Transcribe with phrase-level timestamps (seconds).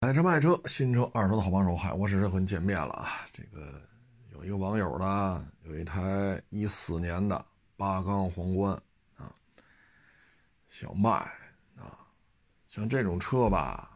[0.00, 3.26] 买车卖车，新车二手的好帮手，嗨，我是和你见面了啊。
[3.32, 3.82] 这个
[4.32, 7.44] 有一个网友呢，有一台一四年的
[7.76, 8.80] 八缸皇冠
[9.16, 9.34] 啊，
[10.68, 11.10] 想卖
[11.76, 11.98] 啊。
[12.68, 13.90] 像这种车吧，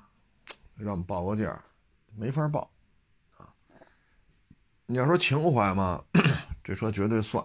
[0.75, 1.57] 让我们报个价，
[2.17, 2.69] 没法报
[3.37, 3.47] 啊。
[4.87, 6.03] 你要说情怀嘛，
[6.65, 7.43] 这车绝对算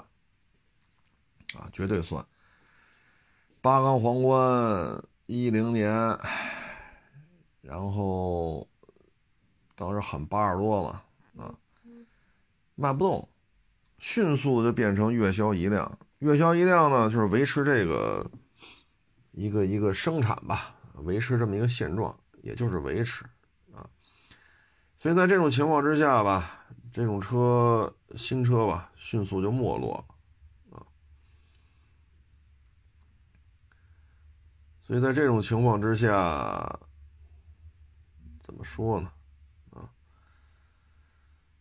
[1.53, 2.25] 啊，绝对算。
[3.61, 6.17] 八缸皇冠，一零年。
[7.68, 8.65] 然后
[9.75, 11.54] 当时喊八十多嘛，啊，
[12.75, 13.28] 卖不动，
[13.97, 16.00] 迅速的就变成月销一辆。
[16.19, 18.25] 月销一辆呢，就是维持这个
[19.32, 23.25] 一个一个生产吧，维持这么一个现状，也就是维持
[23.74, 23.86] 啊。
[24.96, 30.88] 所以在这种情况之下吧，这种车新车吧，迅速就没落了啊。
[34.80, 36.80] 所以在这种情况之下。
[38.47, 39.11] 怎么说呢？
[39.72, 39.92] 啊，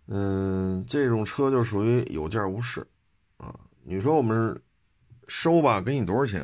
[0.06, 2.86] 嗯，这种车就属于有价无市
[3.38, 3.58] 啊。
[3.82, 4.62] 你说我们
[5.26, 6.42] 收吧，给你多少钱？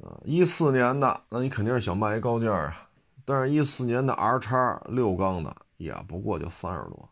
[0.00, 2.88] 啊，一四年的，那你肯定是想卖一高价啊。
[3.24, 7.10] 但是，一四年的 R 叉六缸的也不过就三十多，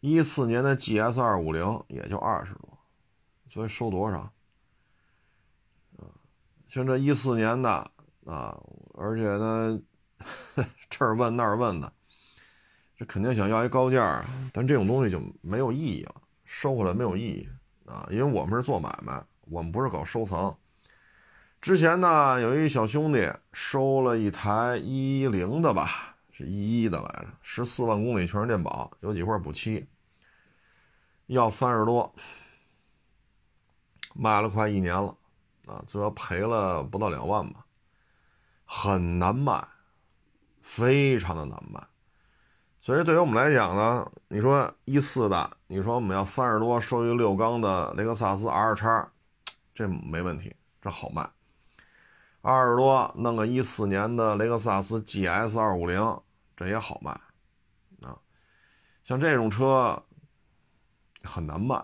[0.00, 2.76] 一四年的 GS 二五零也就二十多，
[3.48, 4.18] 所以收多少？
[5.98, 6.10] 啊，
[6.66, 7.70] 像这一四年的
[8.26, 8.60] 啊，
[8.94, 9.80] 而且呢。
[10.90, 11.92] 这儿问那儿问的，
[12.96, 17.48] 这肯定想要一高价，但这种东西就没有意义了，收回来没有意义
[17.86, 18.06] 啊！
[18.10, 20.56] 因为我们是做买卖，我们不是搞收藏。
[21.60, 29.86] 之前呢，有一小兄弟收了一台一零的吧，是一一的来着，十四万公里全是电保，有几块补漆，
[31.26, 32.14] 要三十多，
[34.14, 35.16] 卖了快一年了
[35.66, 37.64] 啊，最后赔了不到两万吧，
[38.64, 39.64] 很难卖。
[40.74, 41.86] 非常的难卖，
[42.80, 49.12] 所以对于我们来讲呢，你说一四的，你说我们要三十多收一六缸的雷克萨斯 R 叉，
[49.74, 51.28] 这没问题，这好卖。
[52.40, 56.20] 二十多弄个一四年的雷克萨斯 GS 二五零，
[56.56, 57.10] 这也好卖
[58.00, 58.16] 啊。
[59.04, 60.02] 像这种车
[61.22, 61.76] 很难卖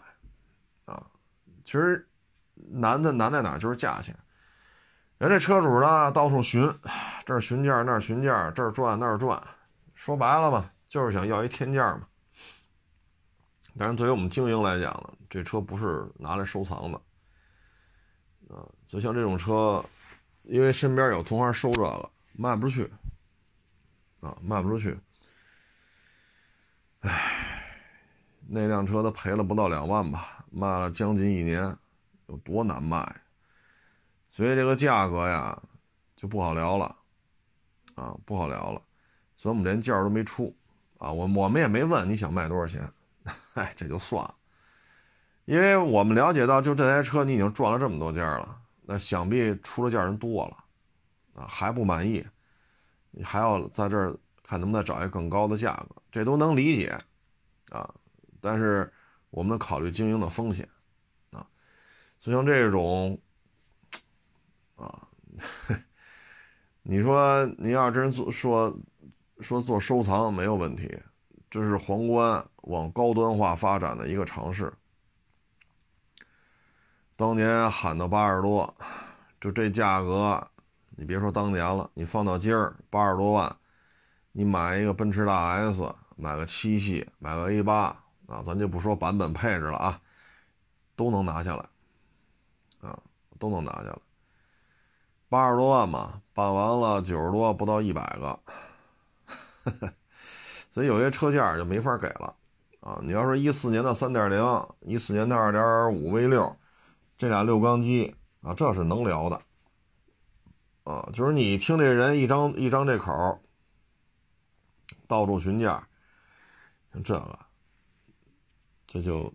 [0.87, 1.11] 啊。
[1.63, 2.09] 其实
[2.55, 4.19] 难的难在哪，就是价钱。
[5.19, 6.73] 人这车主呢，到处寻，
[7.27, 9.43] 这儿询价，那儿询价，这儿转那儿转，
[9.95, 12.07] 说白了吧，就是想要一天价嘛。
[13.77, 16.99] 但是对于我们经营来讲呢，这车不是拿来收藏的，
[18.55, 19.85] 啊，就像这种车，
[20.45, 22.89] 因为身边有同行收着了，卖不出去，
[24.21, 24.97] 啊，卖不出去。
[27.01, 27.65] 唉，
[28.47, 31.77] 那辆车他赔了不到两万吧，卖了将近一年，
[32.27, 33.05] 有多难卖？
[34.31, 35.61] 所以这个价格呀，
[36.15, 36.95] 就不好聊了，
[37.95, 38.81] 啊，不好聊了，
[39.35, 40.55] 所以我们连价都没出，
[40.99, 42.89] 啊，我我们也没问你想卖多少钱，
[43.55, 44.35] 哎，这就算了，
[45.47, 50.57] 因为我们了解到，就这台车你已经赚了这么多价了，那想必出的价人多了，
[51.35, 52.25] 啊，还不满意，
[53.11, 54.15] 你还要在这儿
[54.45, 56.97] 看能不能找一个更高的价格，这都能理解，
[57.71, 57.93] 啊，
[58.41, 58.93] 但是
[59.31, 60.69] 我们考虑经营的风险，
[61.33, 61.45] 啊，
[62.21, 63.19] 就像这种。
[64.79, 65.09] 啊，
[66.83, 68.75] 你说你要真做说
[69.41, 70.97] 说做收藏没有问题，
[71.51, 74.73] 这是皇冠往高端化发展的一个尝试。
[77.17, 78.73] 当年喊到八十多，
[79.41, 80.49] 就这价格，
[80.91, 83.57] 你别说当年了，你放到今儿八十多万，
[84.31, 87.87] 你买一个奔驰大 S，买个七系，买个 A 八
[88.29, 90.01] 啊，咱就不说版本配置了啊，
[90.95, 91.69] 都能拿下来，
[92.89, 92.97] 啊，
[93.41, 93.99] 都能拿下来。
[95.29, 98.41] 八十多万嘛，办完了九十多，不到一百个，
[100.73, 102.35] 所以有些车价就没法给了
[102.81, 102.99] 啊！
[103.03, 106.57] 你要说一四年的三点零，一四年的二点五 V 六，
[107.19, 109.43] 这俩六缸机啊，这是能聊的
[110.85, 111.07] 啊！
[111.13, 113.39] 就是你听这人一张一张这口，
[115.07, 115.87] 到处询价，
[116.95, 117.39] 像这个，
[118.87, 119.31] 这就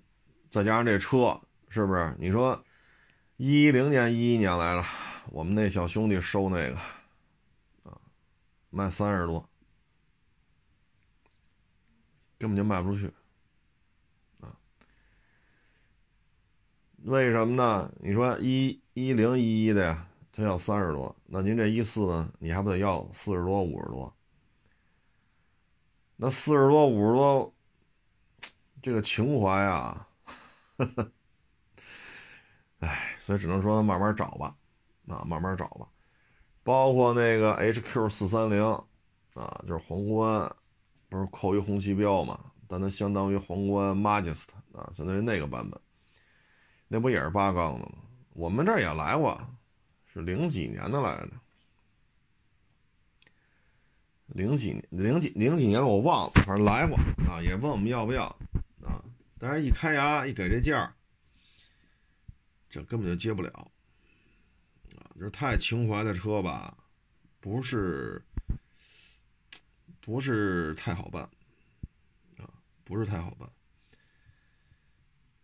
[0.50, 1.39] 再加上这车，
[1.69, 2.16] 是不是？
[2.18, 2.60] 你说
[3.38, 4.84] 一零年、一一年来了。
[5.30, 6.75] 我们那小兄弟收那个，
[7.90, 7.98] 啊，
[8.70, 9.50] 卖三十多，
[12.38, 13.12] 根本就卖不出去，
[14.42, 14.56] 啊，
[17.04, 17.92] 为什么呢？
[18.00, 24.14] 你说一一零一一的呀，他要三十多，那您这一四呢，你还不得要四十多、五十多？
[26.16, 27.52] 那四十多、五十多，
[28.81, 30.08] 这个情怀啊，
[32.80, 34.56] 哎，所以只能说慢慢找吧。
[35.07, 35.88] 啊，慢慢找吧，
[36.63, 38.63] 包括那个 HQ 四三零，
[39.33, 40.55] 啊，就是皇冠，
[41.09, 42.39] 不是扣一红旗标嘛？
[42.67, 45.79] 但它相当于皇冠 Majest，啊，相当于那个版本，
[46.88, 47.95] 那不也是八缸的吗？
[48.33, 49.39] 我们这儿也来过，
[50.11, 51.31] 是零几年的来着，
[54.27, 56.97] 零几零几零几年我忘了，反正来过
[57.29, 58.23] 啊，也问我们要不要
[58.81, 59.03] 啊，
[59.38, 60.95] 但是一开牙一给这价
[62.69, 63.71] 这根本就接不了，
[65.24, 66.78] 是太情怀的车吧，
[67.40, 68.22] 不是
[70.02, 71.24] 不是太好办
[72.38, 72.50] 啊，
[72.84, 73.50] 不是太好办。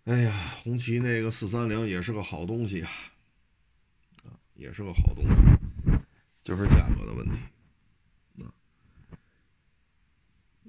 [0.04, 2.90] 哎呀，红旗那个四三零也是个好东西啊，
[4.24, 5.30] 啊，也是个好东西，
[6.42, 7.38] 就是价格的问题。
[8.44, 8.52] 啊，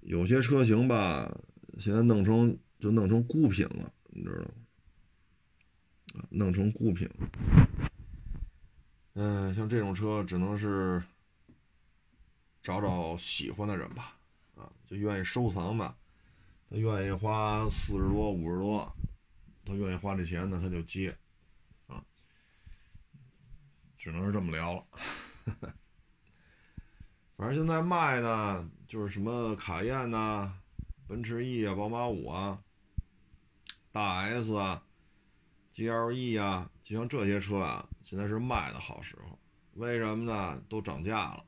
[0.03, 1.35] 有些车型吧，
[1.79, 4.51] 现在弄成就弄成孤品了，你知道吗？
[6.15, 7.09] 啊，弄成孤品。
[9.15, 11.03] 嗯，像这种车只能是
[12.62, 14.17] 找找喜欢的人吧，
[14.55, 15.95] 啊，就愿意收藏的，
[16.71, 18.93] 他愿意花四十多、五十多。
[19.62, 21.17] 他愿意花这钱呢，他就接，
[21.87, 22.03] 啊，
[23.99, 24.85] 只能是这么聊了。
[27.37, 30.59] 反正现在卖呢，就是什么卡宴呐、
[31.07, 32.62] 奔驰 E 啊、宝马五啊、
[33.93, 34.83] 大 S 啊、
[35.75, 39.38] GLE 啊，就像这些车啊，现在是卖的好时候。
[39.75, 40.60] 为什么呢？
[40.69, 41.44] 都涨价了，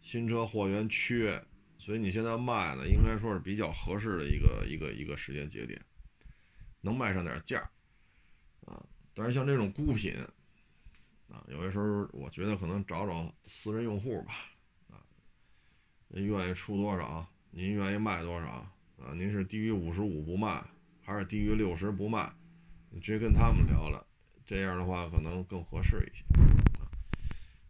[0.00, 1.40] 新车货源缺，
[1.78, 5.80] 所以你现在卖呢，应该说是比较合适的一个一个一个时间节点。
[6.80, 7.60] 能卖上点价
[8.66, 8.84] 啊！
[9.14, 10.16] 但是像这种孤品
[11.28, 14.34] 啊，有些时候我觉得可能找找私人用户吧，
[14.90, 14.98] 啊，
[16.08, 18.48] 愿意出多少，您愿意卖多少
[18.98, 19.14] 啊？
[19.14, 20.60] 您是低于五十五不卖，
[21.02, 22.32] 还是低于六十不卖？
[22.90, 24.04] 你直接跟他们聊聊，
[24.44, 26.24] 这样的话可能更合适一些。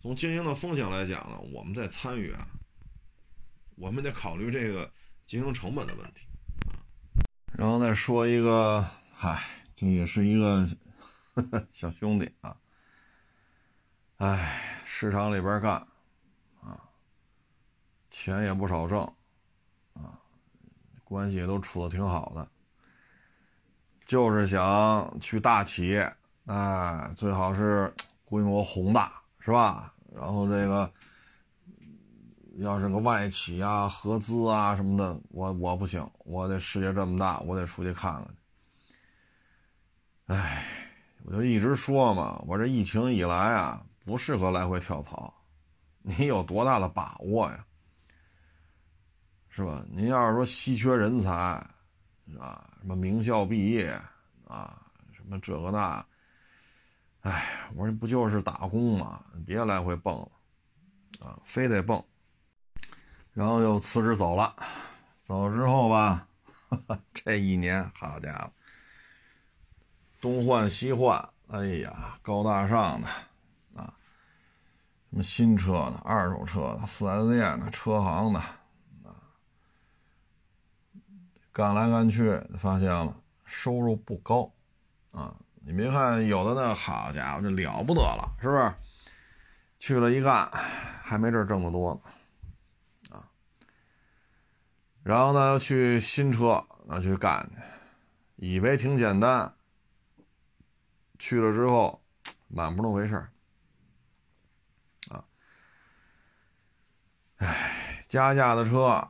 [0.00, 2.46] 从经营的风险来讲呢，我们在参与啊，
[3.76, 4.90] 我们得考虑这个
[5.26, 6.26] 经营成本的问题，
[7.56, 8.84] 然后再说一个。
[9.14, 9.40] 嗨，
[9.76, 10.68] 这也是一个
[11.70, 12.56] 小兄弟啊！
[14.16, 15.74] 哎，市场里边干
[16.60, 16.90] 啊，
[18.10, 19.00] 钱也不少挣
[19.92, 20.18] 啊，
[21.04, 22.50] 关系也都处的挺好的，
[24.04, 26.12] 就是想去大企业，
[26.46, 27.92] 哎，最好是
[28.24, 29.94] 规模宏大，是吧？
[30.14, 30.92] 然后这个
[32.56, 38.36] 要是个外企啊、合资啊什么的，我我不行，我得世界这么大，我得出去看看。
[40.36, 40.64] 唉，
[41.24, 45.32] 我就一直说嘛，我这疫情以来啊，不适合来回跳槽。
[46.02, 47.64] 你有多大的把握呀？
[49.48, 49.84] 是吧？
[49.90, 51.32] 您要是说稀缺人才，
[52.38, 53.92] 啊，什么名校毕业
[54.48, 56.04] 啊，什么这个那，
[57.22, 62.02] 唉，我说不就是打工嘛，别来回蹦了，啊，非得蹦。
[63.32, 64.54] 然后又辞职走了，
[65.22, 66.26] 走之后吧，
[67.14, 68.52] 这一年，好家伙！
[70.20, 73.06] 东换西换，哎呀，高大上的
[73.76, 73.94] 啊，
[75.10, 78.40] 什么新车的、二手车的、四 S 店的、车行的
[79.04, 79.14] 啊，
[81.52, 84.52] 干来干去，发现了收入不高
[85.12, 85.36] 啊。
[85.64, 88.74] 你别看有的那好家伙，这了不得了，是不是？
[89.78, 90.48] 去了一干，
[91.02, 93.28] 还没这挣得多呢啊。
[95.02, 97.56] 然后呢，去新车那去干去，
[98.36, 99.54] 以为挺简单。
[101.18, 102.02] 去了之后，
[102.48, 103.30] 满不那回事儿，
[105.10, 105.24] 啊，
[107.36, 109.08] 哎，加价的车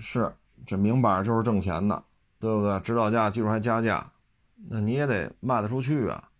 [0.00, 0.32] 是
[0.64, 2.04] 这明摆着就是挣钱的，
[2.38, 2.78] 对不对？
[2.80, 4.12] 指导价、技术还加价，
[4.68, 6.30] 那你也得卖得出去啊。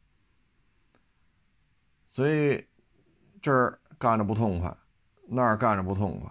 [2.07, 2.67] 所以
[3.41, 4.77] 这儿干着不痛快，
[5.29, 6.31] 那儿干着不痛快，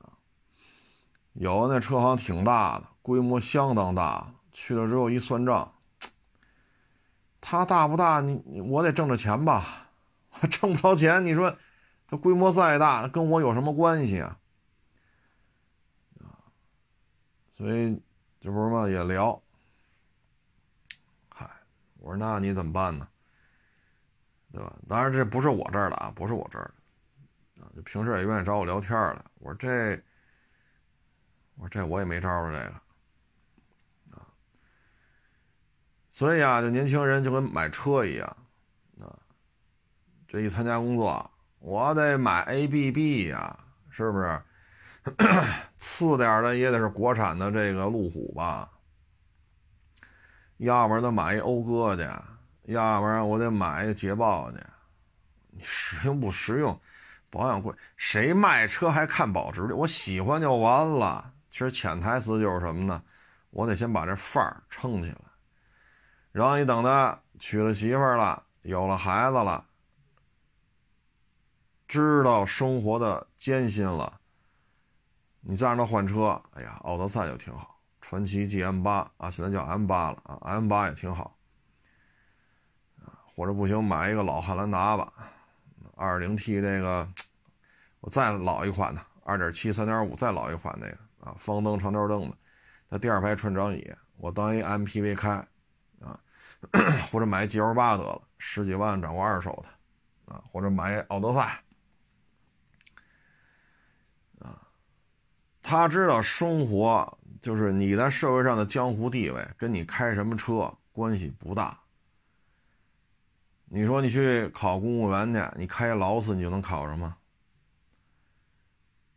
[0.00, 0.16] 啊，
[1.34, 5.70] 有那车行挺大的，规模相当大，去了之后一算账。
[7.40, 8.22] 他大不大？
[8.22, 9.90] 你我得挣着钱吧，
[10.40, 11.22] 我挣不着钱。
[11.26, 11.54] 你说
[12.08, 14.20] 他规模再大，跟我有什么关系？
[14.20, 14.38] 啊，
[17.52, 18.02] 所以
[18.40, 19.43] 这不是嘛也聊。
[22.04, 23.08] 我说那你怎么办呢？
[24.52, 24.76] 对吧？
[24.86, 26.70] 当然这不是我这儿的啊，不是我这儿
[27.56, 29.24] 的啊，就平时也愿意找我聊天的。
[29.38, 29.98] 我说这，
[31.56, 34.28] 我说这我也没招儿这个啊。
[36.10, 38.36] 所以啊，这年轻人就跟买车一样，
[39.00, 39.08] 啊，
[40.28, 43.58] 这一参加工作，我得买 ABB 呀，
[43.88, 44.42] 是不是？
[45.78, 48.70] 次点的也得是国产的这个路虎吧，
[50.58, 54.58] 要不然得买一讴歌去，要不然我得买一捷豹去。
[55.50, 56.80] 你实用不实用，
[57.30, 59.72] 保养贵，谁卖车还看保值率？
[59.72, 61.32] 我喜欢就完了。
[61.50, 63.02] 其实潜台词就是什么呢？
[63.50, 65.20] 我得先把这范儿撑起来，
[66.32, 69.64] 然后你等他娶了媳妇了，有了孩子了，
[71.86, 74.20] 知道生活的艰辛了，
[75.42, 77.73] 你再让他换车，哎呀，奥德赛就挺好，
[78.06, 81.34] 传祺 GM 八啊，现在叫 M 八了啊，M 八也挺好。
[83.34, 85.10] 或者不行，买一个老汉兰达吧，
[85.96, 87.08] 二零 T 这个，
[88.00, 92.36] 我再老一款的，二点七、三点五再老一款那个啊，方灯长条灯的，
[92.90, 95.30] 它第二排穿长椅，我当一 MPV 开
[96.00, 96.20] 啊，
[97.10, 101.58] 或者买 GL 八得了，十几万掌握二手的啊，或者买奥德赛
[104.40, 104.60] 啊，
[105.62, 111.78] 他知道生活就是你在社会上的江湖地位，跟你开什么车关系不大。
[113.66, 117.18] 你说你去考公务员去，你开劳斯你就能考上吗？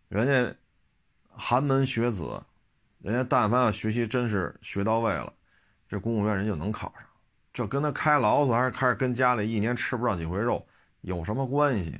[0.09, 0.53] 人家
[1.29, 2.43] 寒门学子，
[2.99, 5.31] 人家但凡要学习真是学到位了，
[5.87, 7.07] 这公务员人就能考上。
[7.53, 10.67] 这跟他开劳斯还是开跟家里一年吃不上几回肉
[10.99, 11.97] 有什么关系？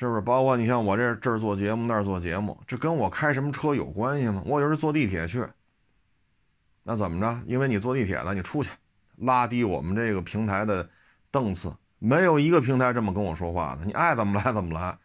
[0.00, 0.20] 是不是？
[0.22, 4.42] 包括你像我这这儿做节目那儿做节目，这跟我开什么车有关系吗？
[4.46, 5.46] 我就是坐地铁去，
[6.82, 7.38] 那怎么着？
[7.44, 8.70] 因为你坐地铁了，你出去。
[9.16, 10.88] 拉低我们这个平台的
[11.30, 13.84] 档次，没有一个平台这么跟我说话的。
[13.84, 14.96] 你爱怎么来怎么来，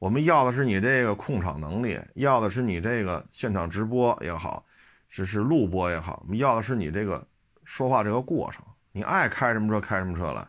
[0.00, 4.64] 我们要的是你这个控场能力，要的是你这个现场直播也好，
[5.08, 7.24] 只是录播也好，我们要的是你这个
[7.62, 8.64] 说话这个过程。
[8.90, 10.44] 你爱开什么车开什么车来。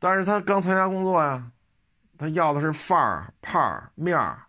[0.00, 1.52] 但是他刚参加工作呀，
[2.18, 4.46] 他要的是范儿、派儿、面儿，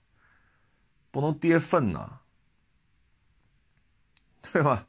[1.12, 2.20] 不能跌份呐，
[4.52, 4.88] 对吧？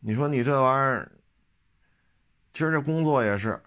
[0.00, 1.10] 你说你这玩意儿，
[2.52, 3.58] 其实这工作也是，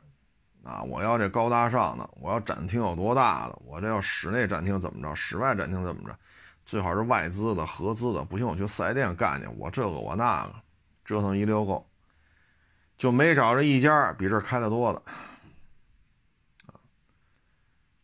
[0.64, 6.16] 啊，我要这高大上的，我要展厅有多大的，我这要室内展厅怎么着，室外展厅怎么着，
[6.64, 10.54] 最好是外资的、合资的，不行我去四 S 店干去，我这个我那个，
[11.04, 11.90] 折腾一溜够，
[12.96, 15.02] 就没找着一家比这开的多的，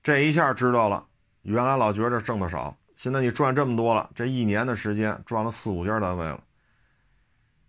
[0.03, 1.07] 这一下知道了，
[1.43, 6.43] 原来老觉着挣的少，现在你赚这么多了，这一年的时间赚了四五家单位了。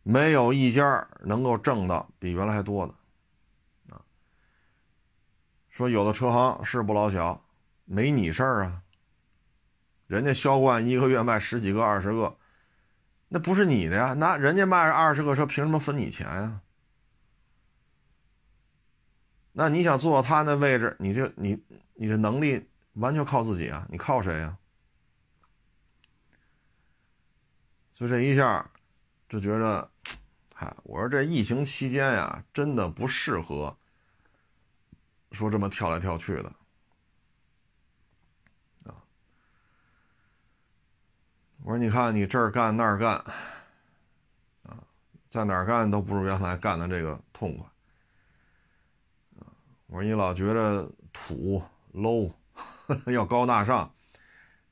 [0.02, 4.02] 没有一家能够挣到比原来还多的，啊，
[5.70, 7.42] 说有的车行是不老小，
[7.84, 8.82] 没你事儿啊。
[10.06, 12.36] 人家销冠一个月卖十几个、二十个，
[13.28, 14.12] 那不是你的呀？
[14.12, 16.60] 那人家卖二十个车，凭什么分你钱呀？
[19.52, 21.62] 那你想坐他那位置，你就你
[21.94, 23.86] 你的能力完全靠自己啊？
[23.90, 24.56] 你靠谁呀？
[27.94, 28.70] 就这一下。
[29.26, 29.90] 就觉着，
[30.54, 33.76] 嗨，我说这疫情期间呀，真的不适合
[35.32, 36.52] 说这么跳来跳去的
[38.84, 38.94] 啊。
[41.64, 43.16] 我说你看你这儿干那儿干
[44.62, 44.78] 啊，
[45.28, 47.66] 在哪儿干都不如原来干的这个痛快。
[49.86, 51.60] 我说你老觉着土
[51.94, 52.32] low，
[53.10, 53.94] 要高大上，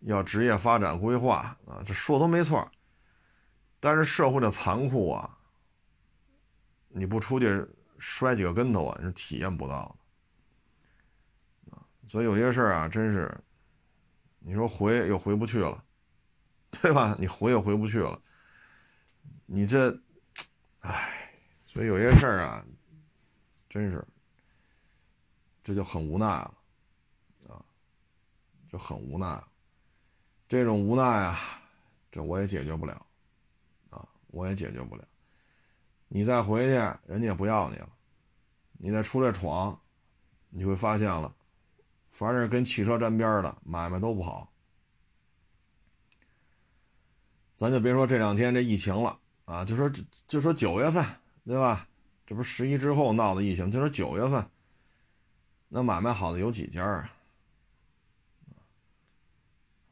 [0.01, 2.71] 要职业发展规划啊，这说都没错。
[3.81, 5.39] 但是社会的残酷啊，
[6.89, 7.67] 你不出去
[7.99, 9.97] 摔几个跟头啊，你是体验不到
[11.67, 11.83] 的啊。
[12.09, 13.33] 所以有些事儿啊，真是，
[14.39, 15.83] 你说回又回不去了，
[16.71, 17.17] 对吧？
[17.19, 18.21] 你回又回不去了，
[19.47, 20.01] 你这，
[20.81, 21.33] 唉，
[21.65, 22.65] 所以有些事儿啊，
[23.69, 24.07] 真是，
[25.65, 26.55] 这就很无奈了，
[28.73, 29.39] 就很无奈。
[30.49, 31.39] 这种无奈啊，
[32.11, 32.95] 这我也解决不了。
[33.91, 35.05] 啊我也解决不了，
[36.09, 36.71] 你再回去，
[37.07, 37.89] 人家也不要你了。
[38.73, 39.79] 你再出来闯，
[40.49, 41.33] 你会发现了，
[42.09, 44.51] 凡是跟汽车沾边的买卖都不好。
[47.57, 49.91] 咱就别说这两天这疫情了啊，就说
[50.27, 51.05] 就说九月份，
[51.45, 51.87] 对吧？
[52.27, 54.45] 这不十一之后闹的疫情，就说九月份，
[55.69, 57.13] 那买卖好的有几家啊？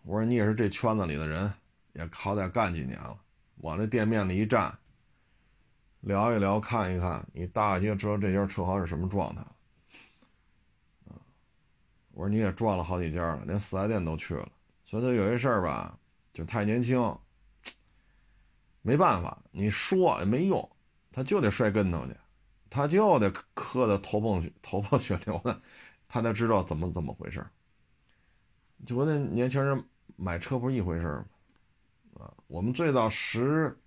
[0.03, 1.53] 我说你也是这圈子里的人，
[1.93, 3.19] 也好歹干几年了。
[3.59, 4.77] 往这店面里一站，
[6.01, 9.43] 聊一聊，看一看，你大概就知道这家车行是什么状态。
[12.13, 14.49] 我说你也转了好几家了，连四 S 店都去了，
[14.85, 15.97] 所以他有些事儿吧，
[16.33, 17.17] 就太年轻，
[18.83, 20.71] 没办法，你说也没用，
[21.13, 22.15] 他就得摔跟头去，
[22.69, 25.61] 他就得磕的头破血头破血流的，
[26.09, 27.47] 他才知道怎么怎么回事
[28.87, 29.85] 就跟那年轻人
[30.17, 31.25] 买车不是一回事吗？
[32.15, 33.79] 啊我们最早十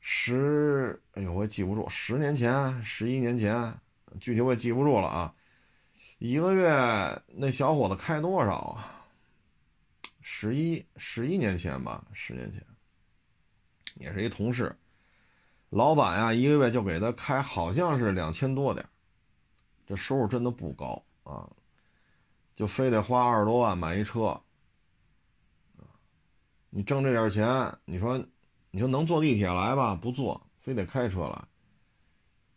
[0.00, 3.72] 十，哎呦，我也记不住，十年前、十一年前，
[4.20, 5.34] 具体我也记不住了啊。
[6.18, 9.04] 一个月那小伙子开多少啊？
[10.20, 12.64] 十一十一年前吧，十年前，
[13.94, 14.74] 也是一同事。
[15.70, 18.86] 老板呀，一个月就给他开，好像是两千多点
[19.86, 21.48] 这收入真的不高啊，
[22.54, 24.40] 就非得花二十多万买一车。
[26.70, 28.24] 你挣这点钱，你说，
[28.70, 29.94] 你说能坐地铁来吧？
[29.94, 31.44] 不坐，非得开车来。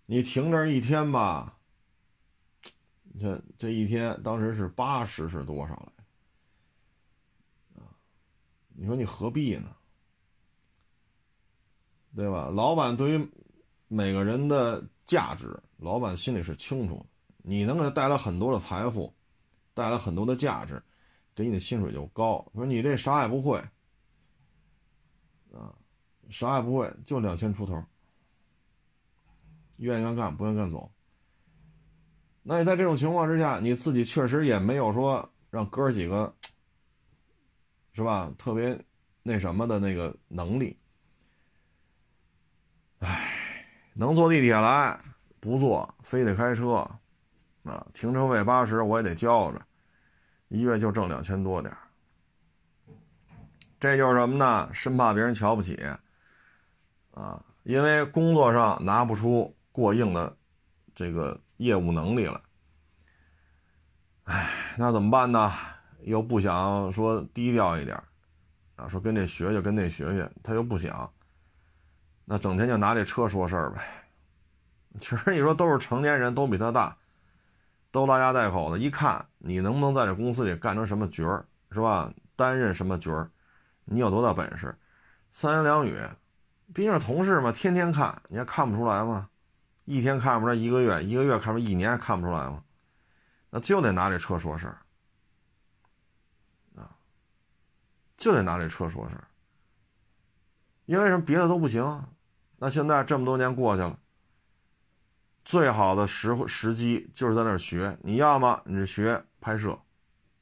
[0.06, 1.58] 你停这一天吧，
[3.20, 5.92] 这这一天当时是八十是多少来？
[8.78, 9.74] 你说你何必呢？
[12.14, 12.50] 对吧？
[12.54, 13.30] 老板对于
[13.88, 17.06] 每个人的价值，老板心里是清楚的。
[17.38, 19.15] 你能给他带来很多的财富，
[19.76, 20.82] 带来很多的价值，
[21.36, 22.44] 给你的薪水就高。
[22.56, 23.60] 说你这啥也不会，
[25.54, 25.76] 啊，
[26.30, 27.84] 啥也不会，就两千出头，
[29.76, 30.92] 愿意干干，不愿意干走。
[32.42, 36.34] 那你在这种情况之下，你自己确实也没有说让哥几个，
[37.92, 38.34] 是吧？
[38.38, 38.80] 特别
[39.24, 40.80] 那什么的那个能力。
[43.00, 44.98] 唉，能坐地铁来
[45.40, 46.90] 不坐，非得开车，
[47.66, 49.62] 啊，停车费八十我也得交着，
[50.48, 51.76] 一月就挣两千多点
[53.80, 54.70] 这就是什么呢？
[54.72, 55.76] 生怕别人瞧不起，
[57.12, 60.36] 啊，因为工作上拿不出过硬的
[60.96, 62.40] 这个业务能力来。
[64.24, 65.52] 唉，那怎么办呢？
[66.02, 68.02] 又不想说低调一点，
[68.76, 71.12] 啊，说跟这学学，跟那学学，他又不想。
[72.26, 73.82] 那整天就拿这车说事儿呗。
[75.00, 76.96] 其实你说都是成年人，都比他大，
[77.96, 78.78] 都拉家带口的。
[78.78, 82.14] 一看你能不能在这公司里干成什么角儿，是吧？
[82.36, 83.32] 担任什么角儿？
[83.86, 84.78] 你有多大本事？
[85.32, 85.98] 三言两语，
[86.74, 89.30] 毕竟是同事嘛，天天看，你还看不出来吗？
[89.86, 92.62] 一天看不出来，一个月，一个月看不出来，一年还看不出来吗？
[93.50, 94.78] 那就得拿这车说事儿
[96.76, 96.92] 啊，
[98.18, 99.24] 就得拿这车说事儿。
[100.86, 101.24] 因为什么？
[101.24, 102.04] 别的都不行。
[102.58, 103.98] 那现在这么多年过去了，
[105.46, 107.96] 最好的时时机就是在那儿学。
[108.02, 109.80] 你要么你学拍摄，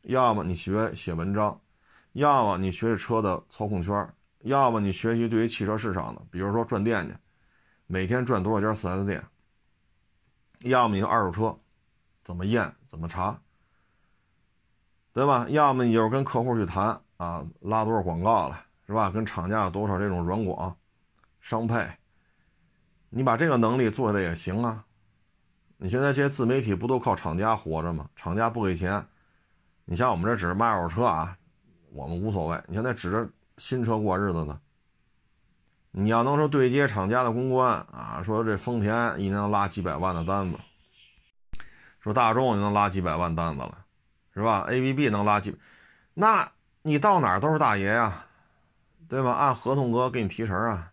[0.03, 1.59] 要么你学写文章，
[2.13, 4.09] 要么你学车的操控圈，
[4.43, 7.13] 要么你学习对于汽车市场的，比如说转店去，
[7.85, 9.21] 每天转多少家四 S 店，
[10.61, 11.59] 要么你二手车
[12.23, 13.37] 怎么验怎么查，
[15.11, 15.45] 对吧？
[15.49, 19.09] 要么你就是跟客户去谈啊，拉多少广告了，是吧？
[19.09, 20.73] 跟厂家有多少这种软广
[21.41, 21.85] 商配。
[23.09, 24.83] 你把这个能力做下来也行啊！
[25.77, 28.09] 你现在这些自媒体不都靠厂家活着吗？
[28.15, 29.05] 厂家不给钱，
[29.85, 31.37] 你像我们这只是卖二手车啊，
[31.91, 32.61] 我们无所谓。
[32.67, 34.59] 你现在指着新车过日子呢，
[35.91, 40.57] 你要能说对接厂家的公关啊，说这丰田一年能拉几百万的单子，
[41.99, 43.79] 说大众也能拉几百万单子了，
[44.33, 45.57] 是吧？A B B 能拉几，
[46.13, 46.49] 那
[46.81, 48.25] 你到哪儿都是大爷呀，
[49.09, 49.31] 对吧？
[49.33, 50.92] 按合同额给你提成啊。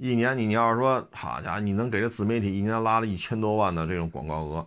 [0.00, 4.64] 一年你你要是说好家伙，你能给这自媒体一年拉了一千多万的这种广告额，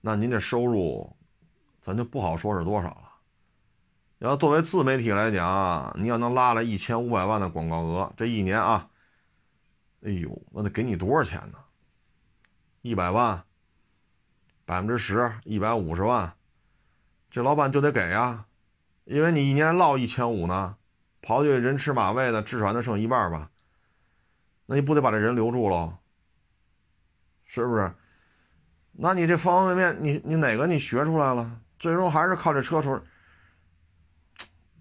[0.00, 1.14] 那您这收入，
[1.82, 3.10] 咱就不好说是多少了。
[4.20, 8.88] 要作为自媒体来讲，你要能拉来一千五百万的广告额，这一年啊，
[10.02, 11.58] 哎呦，那得给你多少钱呢？
[12.80, 13.44] 一百万，
[14.64, 16.32] 百分之十，一百五十万，
[17.30, 18.46] 这老板就得给呀，
[19.04, 20.76] 因为你一年落一千五呢，
[21.20, 23.49] 刨去人吃马喂的，至少能剩一半吧。
[24.70, 25.98] 那你不得把这人留住喽？
[27.44, 27.92] 是不是？
[28.92, 31.60] 那你这方方面面，你你哪个你学出来了？
[31.76, 33.02] 最终还是靠这车手。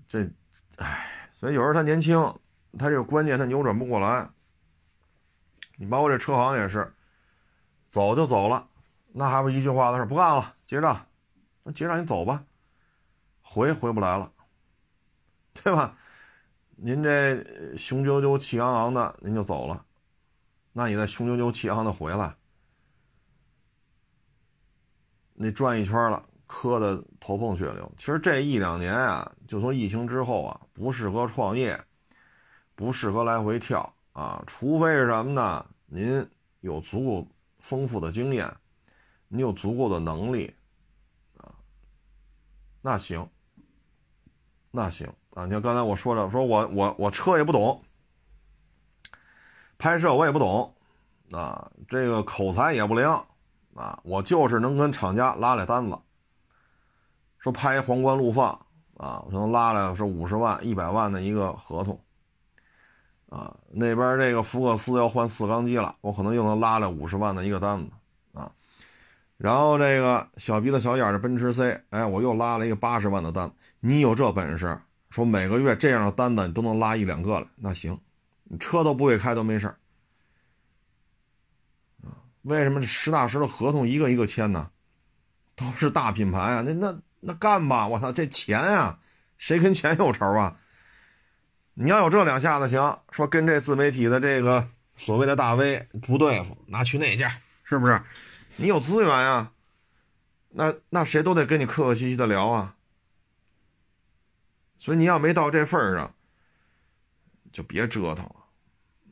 [0.08, 0.30] 这，
[0.76, 2.16] 唉，所以有时候他年轻，
[2.78, 4.30] 他这个观念他扭转不过来。
[5.78, 6.94] 你包括这车行也是，
[7.90, 8.70] 走就走了，
[9.08, 11.08] 那还不一句话的事，不干了，结账。
[11.64, 12.44] 那结账你走吧，
[13.42, 14.32] 回回不来了，
[15.56, 15.98] 对吧？
[16.82, 17.44] 您这
[17.78, 19.86] 雄赳赳气昂昂的，您就走了，
[20.72, 22.34] 那你再雄赳赳气昂昂的回来，
[25.34, 27.92] 那转一圈了，磕的头破血流。
[27.98, 31.78] 其实这一两年啊，就从疫情之后啊，不适合创业，
[32.76, 35.66] 不适合来回跳啊，除非是什么呢？
[35.86, 36.26] 您
[36.62, 38.50] 有足够丰富的经验，
[39.28, 40.56] 你有足够的能力
[41.36, 41.54] 啊，
[42.82, 43.30] 那行，
[44.72, 45.14] 那行。
[45.40, 47.82] 啊，你看刚才我说了，说我我我车也不懂，
[49.78, 50.74] 拍摄我也不懂，
[51.32, 53.08] 啊，这个口才也不灵，
[53.74, 55.98] 啊，我就是能跟厂家拉来单子，
[57.38, 58.52] 说拍皇冠陆放，
[58.98, 61.98] 啊，我能拉来是五十万、一百万的一个合同，
[63.30, 67.90] 啊，那边这个福克斯要换四缸机了，我可能又能拉来五十万的一个单子，
[68.34, 68.52] 啊，
[69.38, 73.50] 然后这个小鼻子小眼的奔驰 C，哎，我又拉了一个八十万的单。
[73.80, 74.78] 你有这本事，
[75.10, 78.00] 说每个月这样的单子你都能拉一两个来，那行，
[78.44, 79.78] 你车都不会开都没事儿。
[82.44, 84.72] 为什么实打实的合同一个一个签呢？
[85.56, 87.86] 都是大品牌啊，那那那干吧！
[87.88, 88.98] 我操，这钱呀，
[89.38, 90.58] 谁跟钱有仇啊？
[91.74, 98.02] 你要有这两下子行，说跟这自媒体的这个所谓的大 V 不对付，拿去那家，是不是？
[98.56, 99.52] 你有资源呀，
[100.52, 102.76] 那那谁都得跟你客客气气的聊啊。
[104.80, 106.12] 所以你要没到这份儿上，
[107.52, 108.36] 就别折腾了。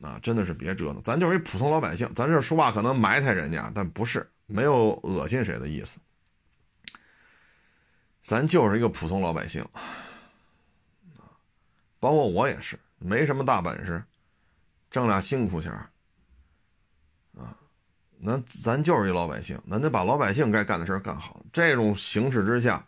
[0.00, 5.98] 啊，真的是别折腾，咱就是一普通老百姓，咱这说话可能埋汰人家，但不是没有恶心谁的意思，
[8.22, 9.60] 咱就是一个普通老百姓，
[11.16, 11.34] 啊
[11.98, 14.00] 包括我也是，没什么大本事，
[14.88, 15.72] 挣俩辛苦钱
[17.36, 17.58] 啊，
[18.18, 21.40] 那咱就是一老百姓，咱得把老百姓该干的事干好。
[21.52, 22.86] 这种形势之下，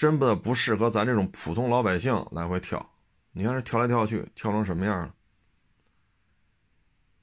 [0.00, 2.90] 真的不适合咱这种普通老百姓来回跳，
[3.32, 5.14] 你看这跳来跳去，跳成什么样了？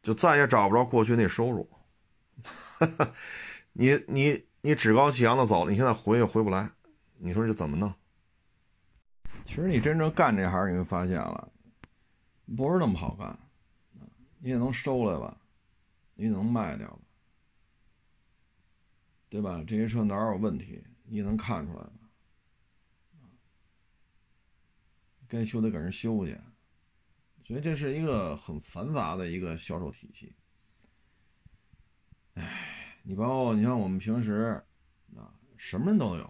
[0.03, 1.67] 就再也找不着过去那收入，
[3.73, 6.69] 你你你趾高气扬的走了，你现在回也回不来，
[7.17, 7.91] 你说这怎么弄？
[9.43, 11.51] 其实你真正干这行，你会发现了，
[12.55, 13.35] 不是那么好干，
[14.37, 15.35] 你也能收来吧，
[16.13, 16.99] 你也能卖掉吧，
[19.29, 19.63] 对吧？
[19.67, 21.89] 这些车哪有问题，你也能看出来吧？
[25.27, 26.37] 该修得给人修去。
[27.45, 30.35] 所以这是一个很繁杂的一个销售体系。
[32.33, 34.61] 哎，你包括你像我们平时
[35.15, 36.25] 啊，什么人都有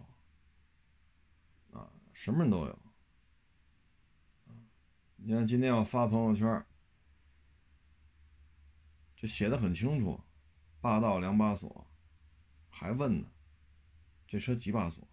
[1.71, 2.79] 啊，什么人都有。
[5.15, 6.65] 你看今天我发朋友圈，
[9.15, 10.21] 这写的很清楚，
[10.79, 11.87] 霸道两把锁，
[12.69, 13.27] 还问呢，
[14.27, 15.05] 这车几把锁？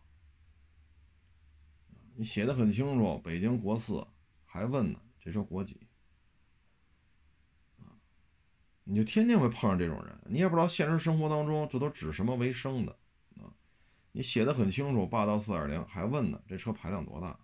[2.17, 4.07] 你写的很清楚，北京国四，
[4.45, 5.81] 还问呢，这车国几？
[8.87, 12.93] 你就天天会碰上这种人，你也不知道现实生活当中这都指什么为生的
[13.39, 13.49] 啊？
[14.13, 17.39] 你写的很清楚，霸道四点零还问呢，这车排量多大？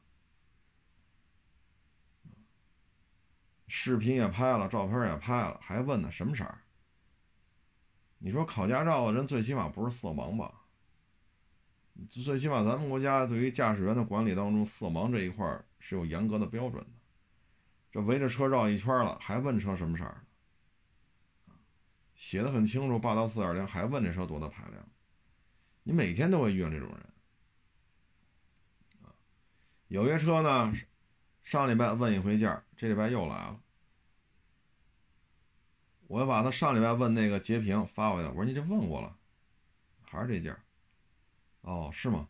[3.68, 6.60] 视频也拍了，照片也拍了，还问呢，什么色儿？
[8.18, 10.59] 你说考驾照的人最起码不是色盲吧？
[12.08, 16.90] 最起码咱们国家对于驾驶员的管理当中，色盲这一块是有严格的标准的。
[17.92, 20.24] 这围着车绕一圈了，还问车什么色儿？
[22.14, 24.88] 写的很清楚，霸道四点零还问这车多大排量？
[25.82, 27.00] 你每天都会遇上这种人
[29.88, 30.72] 有些车呢，
[31.42, 33.60] 上礼拜问一回价，这礼拜又来了。
[36.06, 39.16] 我把他上礼拜问那个截屏发过来，我说你这问过了，
[40.02, 40.56] 还是这价？
[41.62, 42.28] 哦，是吗？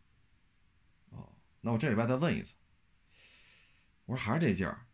[1.11, 2.55] 哦，那我这礼拜再问一次。
[4.07, 4.87] 我说还是这价？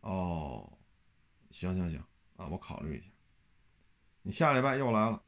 [0.00, 0.78] 哦，
[1.50, 2.04] 行行行，
[2.36, 3.06] 啊，我考虑一下。
[4.22, 5.22] 你下礼拜又来了，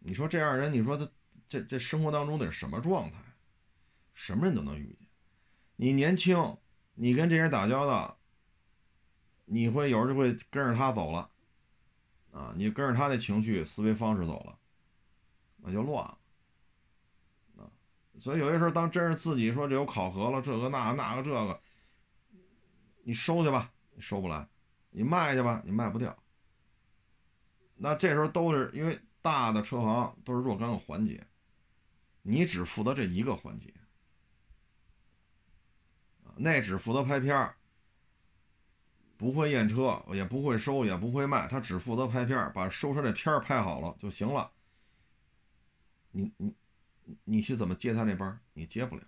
[0.00, 1.10] 你说这样人，你说他
[1.48, 3.18] 这这生活当中得什么状态？
[4.14, 5.08] 什么人都能遇见。
[5.76, 6.56] 你年轻，
[6.94, 8.18] 你跟这人打交道，
[9.44, 11.30] 你会有时候会跟着他走了，
[12.32, 14.58] 啊，你跟着他的情绪思维方式走了，
[15.56, 16.18] 那就乱了，
[18.20, 21.60] 所以有些时候当真是自己说这有考核了，这个那那个这个，
[23.02, 24.46] 你收去吧，收不来；
[24.90, 26.16] 你卖去吧，你卖不掉。
[27.76, 31.26] 那这时候都是因为大的车行都是若干个环节，
[32.22, 33.74] 你只负责这一个环节，
[36.36, 37.56] 那只负责拍片儿，
[39.16, 44.50] 不会验车，也不会收，也不会卖，他只负责拍片儿，把收车这片儿拍好了就行了。
[46.12, 46.54] 你你
[47.24, 48.40] 你去怎么接他那班？
[48.52, 49.02] 你接不了。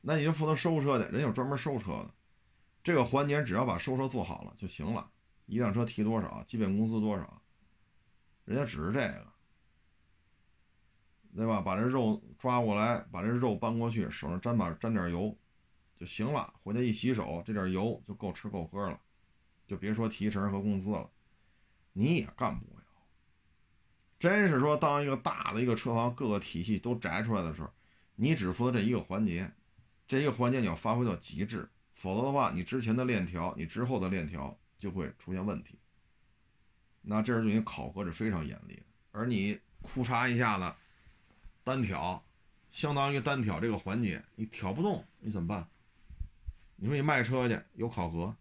[0.00, 2.14] 那你就负责收车的，人有专门收车的，
[2.84, 5.10] 这个环节只要把收车做好了就行了。
[5.46, 7.42] 一辆车提多少，基本工资多少，
[8.44, 9.26] 人家只是这个，
[11.34, 11.60] 对吧？
[11.60, 15.36] 把这肉抓过来，把这肉搬过去，手上沾把沾点油
[15.96, 16.54] 就行了。
[16.62, 19.00] 回家一洗手，这点油就够吃够喝了，
[19.66, 21.10] 就别说提成和工资了，
[21.92, 22.75] 你也干不了。
[24.18, 27.70] 真是说，当一个大的一个车行各个体系都摘出来的时候，
[28.14, 29.50] 你只负责这一个环节，
[30.06, 34.56] 这一个环节你要发挥到极致，否则的话，你之前的链条，你之后的链条。
[34.78, 35.78] 就会出现问题，
[37.00, 38.82] 那这是对你考核是非常严厉的。
[39.10, 40.76] 而你裤衩一下子
[41.64, 42.22] 单挑，
[42.70, 45.66] 相当于单挑这个环节，你挑不动，你怎么办？
[46.76, 48.36] 你说你卖车去有考核，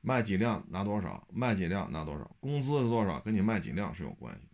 [0.00, 4.48] 卖几辆拿多少，卖几辆拿多少，工资是多少，跟你卖几辆是有关系。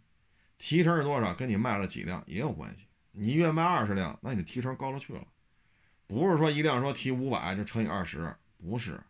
[0.59, 2.87] 提成是多少，跟你卖了几辆也有关系。
[3.13, 5.27] 你月卖二十辆，那你提成高了去了。
[6.07, 9.01] 不是说一辆说提五百就乘以二十，不是。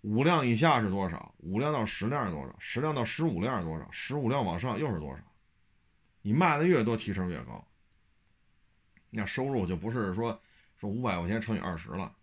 [0.00, 1.34] 五辆以下是多少？
[1.38, 2.56] 五辆到十辆是多少？
[2.58, 3.88] 十辆到十五辆是多少？
[3.92, 5.22] 十五辆往上又是多少？
[6.22, 7.66] 你卖的越多，提成越高。
[9.10, 10.40] 那收入就不是说
[10.80, 12.15] 说五百块钱乘以二十了。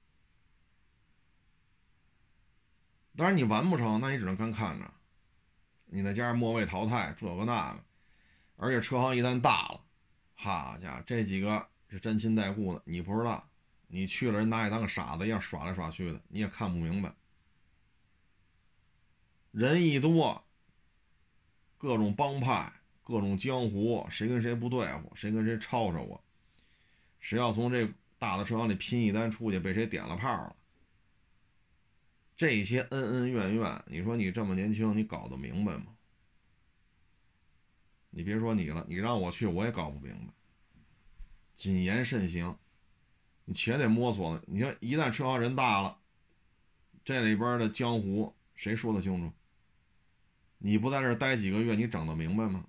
[3.16, 4.92] 当然你完不成，那你只能干看着。
[5.86, 7.84] 你再加上末位淘汰，这个那个，
[8.58, 9.82] 而且车行一旦大了，
[10.34, 13.48] 好家伙，这几个是真亲带故的，你不知道，
[13.88, 17.14] 你去了人拿你当个傻子一样耍来耍去的，你也看不明白。
[19.52, 20.44] 人一多，
[21.78, 22.74] 各种帮派，
[23.04, 26.24] 各种江湖，谁跟谁不对付，谁跟谁吵吵我，
[27.20, 30.56] 谁要从这大的车行里拼一单出去，被谁点了炮了。
[32.36, 35.86] 这些恩恩怨怨，你说你这么年轻，你搞得明白吗？
[38.10, 40.34] 你别说你了，你让我去，我也搞不明白。
[41.56, 42.58] 谨言慎行，
[43.46, 44.42] 你且得摸索呢。
[44.48, 45.98] 你说一旦车行人大了，
[47.06, 49.32] 这里边的江湖谁说得清楚？
[50.58, 52.66] 你不在这待几个月，你整得明白吗？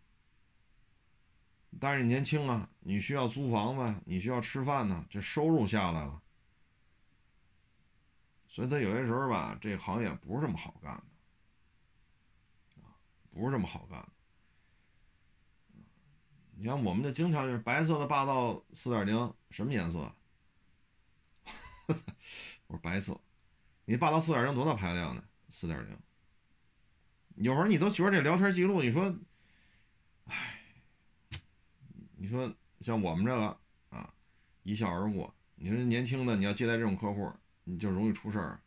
[1.81, 6.23] 但是你年轻啊，你需要租房子，你需要吃饭呢，这收入下来了。
[8.55, 11.03] 所以，他有些时候吧，这行业不是这么好干的，
[12.85, 12.95] 啊，
[13.33, 14.09] 不是这么好干的。
[16.57, 20.15] 你看，我们就经常就是白色的霸道四点零，什么颜色？
[22.69, 23.21] 我说白色。
[23.87, 25.25] 你霸道四点零多大排量呢？
[25.49, 25.99] 四点零。
[27.35, 29.17] 有时候你都觉得这聊天记录，你说，
[30.27, 30.61] 哎，
[32.17, 33.59] 你说像我们这个
[33.91, 34.15] 啊，
[34.63, 35.35] 一笑而过。
[35.57, 37.33] 你说年轻的，你要接待这种客户。
[37.65, 38.63] 你就容易出事儿，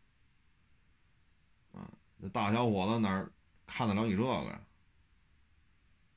[1.72, 3.32] 啊，那大小伙子哪儿
[3.66, 4.62] 看得了你这个呀？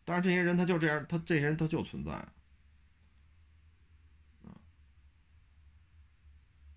[0.05, 2.33] 但是这些人他就这样，他这些人他就存在，啊，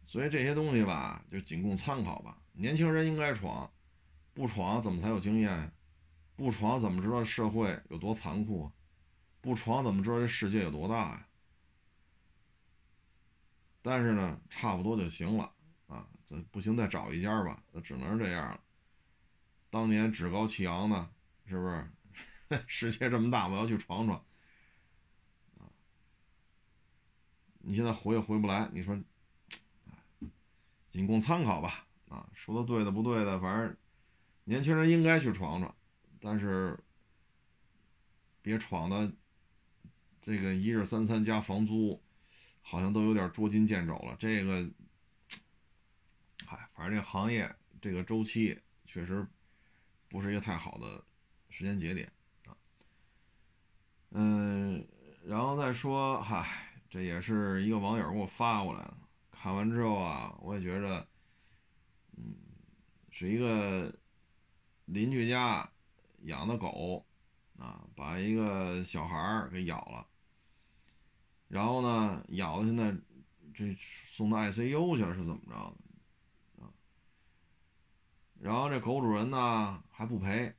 [0.05, 2.37] 所以这些东西吧，就仅供参考吧。
[2.51, 3.71] 年轻人应该闯，
[4.33, 5.71] 不闯怎么才有经验？
[6.35, 8.71] 不闯怎么知道社会有多残酷？
[9.41, 11.27] 不闯怎么知道这世界有多大呀？
[13.81, 15.52] 但是呢，差不多就行了。
[15.93, 17.61] 啊，这不行，再找一家吧。
[17.71, 18.59] 那只能是这样了。
[19.69, 21.07] 当年趾高气扬的，
[21.45, 21.87] 是不是？
[22.65, 24.17] 世界这么大，我要去闯闯。
[25.59, 25.69] 啊，
[27.59, 28.67] 你现在回也回不来。
[28.73, 28.99] 你说，
[30.89, 31.85] 仅供参考吧。
[32.09, 33.77] 啊，说的对的不对的，反正
[34.45, 35.75] 年轻人应该去闯闯，
[36.19, 36.79] 但是
[38.41, 39.11] 别闯的
[40.23, 42.01] 这个一日三餐加房租，
[42.61, 44.15] 好像都有点捉襟见肘了。
[44.17, 44.67] 这个。
[46.55, 49.25] 嗨，反正这行业这个周期确实
[50.07, 51.03] 不是一个太好的
[51.49, 52.11] 时间节点
[52.45, 52.55] 啊。
[54.11, 54.87] 嗯，
[55.25, 56.47] 然后再说，嗨，
[56.91, 58.93] 这也是一个网友给我发过来的。
[59.31, 61.07] 看完之后啊，我也觉着，
[62.17, 62.35] 嗯，
[63.09, 63.91] 是一个
[64.85, 65.67] 邻居家
[66.25, 67.03] 养的狗
[67.57, 70.05] 啊，把一个小孩给咬了，
[71.47, 72.95] 然后呢，咬的现在
[73.55, 73.75] 这
[74.11, 75.77] 送到 ICU 去了，是怎么着的？
[78.43, 80.53] 然后这狗主人呢还不赔，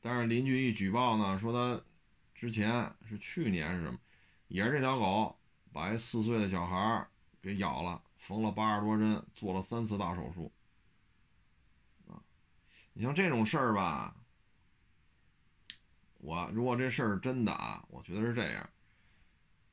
[0.00, 1.82] 但是邻居一举报呢，说他
[2.32, 3.98] 之前是去年是什么，
[4.46, 5.36] 也是这条狗
[5.72, 7.08] 把一四岁的小孩
[7.42, 10.52] 给咬了，缝了八十多针，做了三次大手术。
[12.06, 12.22] 啊，
[12.92, 14.14] 你像这种事儿吧，
[16.18, 18.70] 我如果这事儿真的啊，我觉得是这样，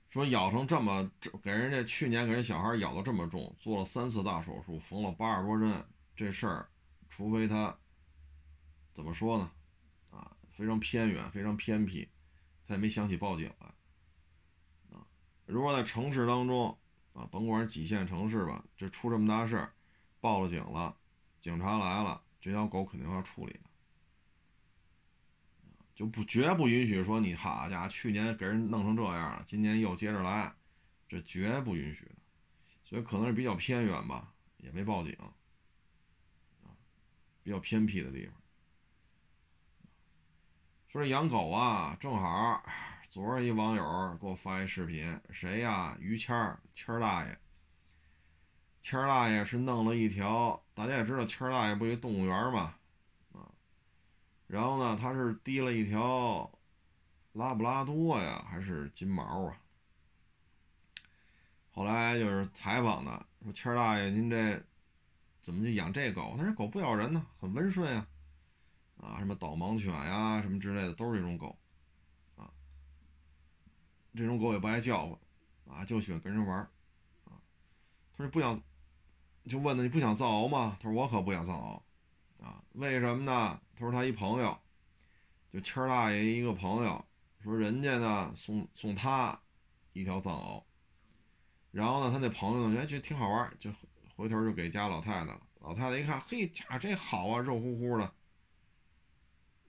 [0.09, 1.11] 说咬成这么，
[1.43, 6.67] 给人家去年给人小孩咬的这么重，做了三次大手术，缝了八十多针，这事儿。
[7.09, 7.77] 除非他
[8.93, 9.51] 怎么说呢？
[10.11, 12.07] 啊，非常偏远，非常偏僻，
[12.65, 13.67] 他也没想起报警来。
[14.97, 15.05] 啊，
[15.45, 16.77] 如果在城市当中，
[17.13, 19.73] 啊，甭管几线城市吧，这出这么大事儿，
[20.19, 20.95] 报了警了，
[21.39, 23.59] 警察来了，这条狗肯定要处理的。
[25.95, 30.53] 就不绝不允许说你好家伙，去年给人弄成这样了，今年又接着来，
[31.09, 32.15] 这绝不允许的。
[32.83, 35.17] 所以可能是比较偏远吧，也没报警。
[37.47, 38.33] 比较偏僻的地方，
[40.89, 42.61] 说这养狗啊，正好
[43.09, 45.95] 昨儿一网友给我发一视频，谁呀？
[46.01, 47.39] 于谦儿，谦儿大爷。
[48.81, 52.75] 谦儿大爷是弄了一条，大家也知道，谦儿大爷不一动物园嘛，
[53.31, 53.47] 啊，
[54.47, 56.51] 然后呢，他是提了一条
[57.31, 59.57] 拉布拉多呀，还是金毛啊？
[61.71, 64.61] 后来就是采访的，说谦儿大爷，您这。
[65.47, 66.35] 怎么就养这狗？
[66.37, 68.05] 他说狗不咬人呢，很温顺呀，
[68.97, 71.57] 啊，什么导盲犬呀，什么之类的，都是这种狗。
[72.35, 72.51] 啊
[74.13, 75.17] 这种狗也不爱叫唤，
[75.69, 76.57] 啊，就喜欢跟人玩
[77.23, 77.39] 啊。
[78.11, 78.61] 他说不想，
[79.45, 80.77] 就问他你不想藏獒吗？
[80.81, 83.61] 他说我可不想藏獒，啊，为什么呢？
[83.73, 84.59] 他说他一朋友，
[85.53, 87.05] 就谦大爷一个朋友，
[87.41, 89.39] 说人家呢送送他
[89.93, 90.63] 一条藏獒，
[91.71, 93.71] 然后呢他那朋友呢觉得挺好玩，就
[94.17, 95.41] 回头就给家老太太了。
[95.61, 98.11] 老太太一看，嘿，家这好啊，肉乎乎的，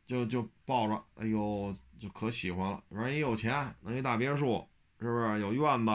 [0.06, 2.82] 就就抱着，哎呦，就可喜欢了。
[2.88, 4.66] 反正也有钱，弄一大别墅，
[4.98, 5.90] 是不是有院子？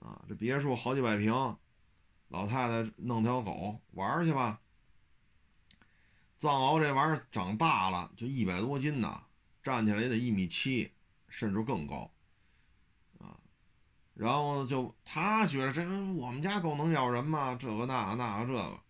[0.00, 1.32] 啊，这别墅好几百平，
[2.28, 4.60] 老太太弄条狗玩去吧。
[6.36, 9.22] 藏獒这玩意儿长大了就一百多斤呐，
[9.62, 10.90] 站起来也得一米七，
[11.28, 12.10] 甚至更高，
[14.14, 15.82] 然后呢就他觉得这
[16.14, 17.56] 我们家狗能咬人吗？
[17.60, 18.80] 这个那那个这个。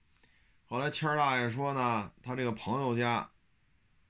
[0.67, 3.31] 后来谦儿大爷说呢，他这个朋友家，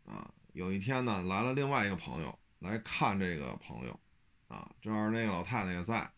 [0.07, 4.01] 啊，有一天呢来了另外一个朋友来看这个朋友，
[4.49, 6.11] 啊，正好那个老太太也在，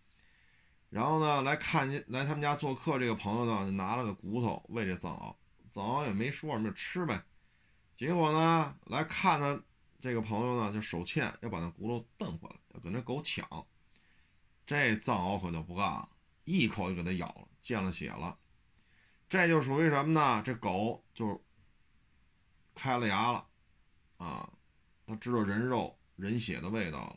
[0.89, 5.35] 然后呢来看来他们家做客这个朋友呢，就拿了个骨头喂这藏獒，
[5.73, 7.25] 藏獒也没说什么就吃呗，
[7.97, 9.61] 结果呢来看他
[10.01, 13.45] 这个朋友呢就手欠要把那骨头蹬回来，要跟那狗抢，
[14.66, 16.09] 这藏獒可就不干了，
[16.44, 18.37] 一口就给它咬了，见了血了。
[19.29, 20.42] 这就属于什么呢？
[20.44, 21.42] 这狗就
[22.74, 23.46] 开了牙了，
[24.18, 24.52] 啊，
[25.07, 27.16] 它知道人肉、人血的味道了，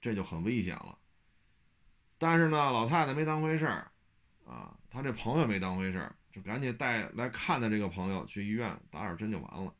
[0.00, 0.98] 这就很危险了。
[2.18, 3.90] 但是呢，老太太没当回事儿，
[4.46, 9.74] 啊，她这朋友没当回事儿，就赶紧带来看的这个朋友去医院打点针就完了。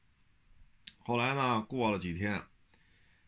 [1.04, 2.42] 后来呢，过了几天，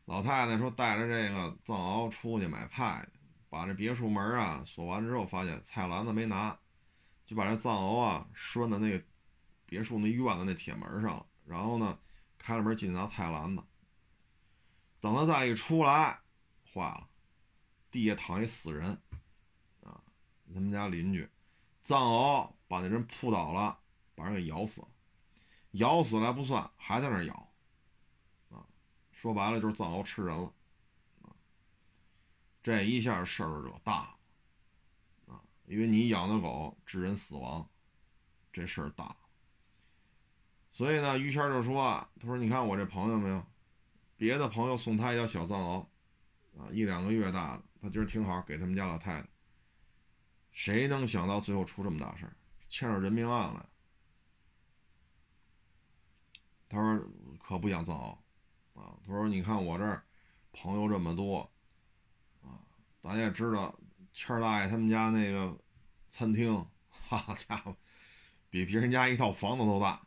[0.05, 3.07] 老太太说带着这个藏獒出去买菜，
[3.55, 6.59] 把这别墅门啊锁完之后，发现菜篮子没拿。
[7.27, 9.03] 就把这藏獒啊拴在那个
[9.65, 11.99] 别墅那院子那铁门上了，然后呢，
[12.37, 13.63] 开了门进拿菜篮子。
[15.01, 16.21] 等他再一出来，
[16.71, 17.09] 坏了，
[17.91, 19.01] 地下躺一死人，
[19.83, 20.03] 啊，
[20.53, 21.27] 他们家邻居，
[21.83, 23.79] 藏獒把那人扑倒了，
[24.15, 24.89] 把人给咬死了，
[25.71, 27.49] 咬死了还不算，还在那咬，
[28.51, 28.67] 啊，
[29.13, 30.53] 说白了就是藏獒吃人了，
[32.65, 34.03] 这一下事儿惹大。
[35.29, 35.41] 了。
[35.67, 37.67] 因为你养的狗致人死亡，
[38.53, 39.17] 这事儿大。
[40.73, 43.43] 所以呢，于谦就说啊：“他说，你看我这朋友没有，
[44.17, 45.87] 别的朋友送他一条小藏獒，
[46.59, 49.29] 啊，一两个月大的，他觉得挺好，给他们家老太太。
[50.53, 52.37] 谁能想到最后出这么大事儿，
[52.69, 53.69] 牵上人命案了？
[56.69, 57.07] 他说
[57.39, 58.11] 可不养藏獒，
[58.81, 60.05] 啊，他说你看我这儿
[60.53, 61.51] 朋友这么多，
[63.05, 63.79] 大家也知道。”
[64.17, 65.59] 谦大爷他们家那个
[66.09, 67.77] 餐厅，好家伙，
[68.49, 70.01] 比别人家一套房子都大，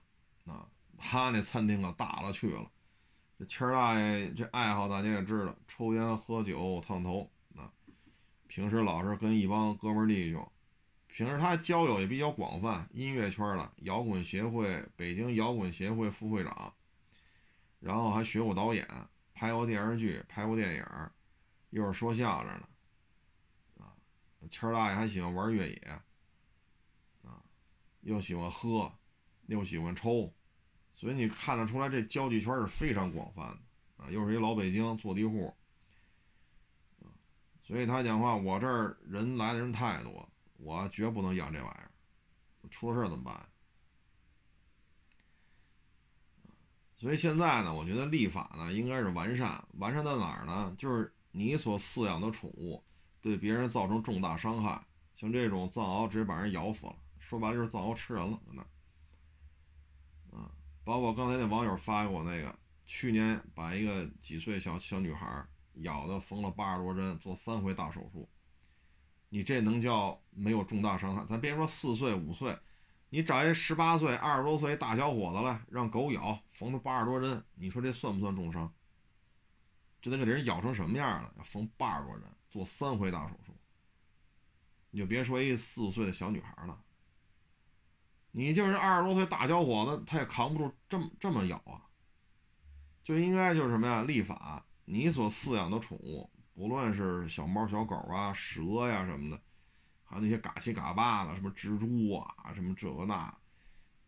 [0.46, 0.66] 啊，
[0.98, 2.72] 他那餐厅可大了去了。
[3.38, 7.70] 这谦大爷这爱好大家也知道，抽烟喝酒烫头，啊，
[8.48, 10.50] 平时老是跟一帮哥们弟兄，
[11.08, 16.74] 平时他交友也比较广泛，音乐圈的摇滚协会，北京摇滚协会副会长，
[17.82, 18.88] 然后还学过导演，
[19.34, 20.86] 拍过电视剧，拍过电影，
[21.72, 22.70] 又是说相声的。
[24.50, 26.00] 谦大爷还喜欢玩越野，
[27.24, 27.44] 啊，
[28.02, 28.92] 又喜欢喝，
[29.48, 30.34] 又喜欢抽，
[30.94, 35.54] 所以你看得出来，这交际圈是非常广泛的，啊，又是一老北京坐地户，
[37.02, 37.12] 啊，
[37.64, 41.92] 所以他讲话，我这儿人来的人太多，我绝不能养这玩意儿，
[42.70, 43.50] 出了事怎么办？
[46.96, 50.74] 所以现在呢，我觉得立法呢应该是完善，完善在哪儿呢？
[50.80, 52.84] 就是你所饲养的宠物。
[53.28, 54.82] 对别人造成重大伤害，
[55.18, 58.62] 像这种藏獒直接把人咬死了，说白了就是藏獒吃人了，在那。
[60.38, 60.50] 啊，
[60.86, 68.30] 包括刚才那网友发给我那个，去年把一个几岁小小女孩咬的缝了八十多针，做三回大手术。
[69.28, 71.26] 你这能叫没有重大伤害？
[71.26, 72.58] 咱别说四岁五岁，
[73.10, 78.74] 你找一十八岁、二十多岁大小伙子来让狗咬，缝了八十多针，你说这算不算重伤？
[80.02, 81.34] 这得给人咬成什么样了？
[81.38, 82.24] 要缝八十多针。
[82.50, 83.56] 做三回大手术，
[84.92, 86.82] 你就别说一四岁的小女孩了，
[88.32, 91.84] 你就是二十多岁大小伙子，他也扛不住这么这么咬啊。
[93.04, 94.04] 就应该就是什么呀？
[94.04, 99.42] 立法，你所饲养的宠物，不论是小猫、小狗啊、蛇呀什么的，
[100.04, 103.34] 还有那些嘎七嘎八的，什么蜘蛛啊，什么这个那，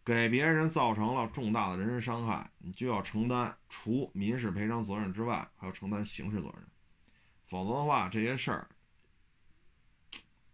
[0.04, 6.68] 给别人造成了重大的人身伤害，你就要承担除民事赔偿责任之外，还要承担刑事责任。
[7.50, 8.70] 否则的话，这些事儿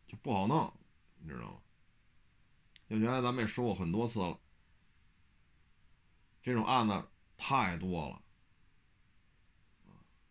[0.07, 0.73] 就不好弄，
[1.19, 1.57] 你知道吗？
[2.89, 4.39] 就原来咱们也说过很多次了，
[6.41, 8.21] 这种案子太多了，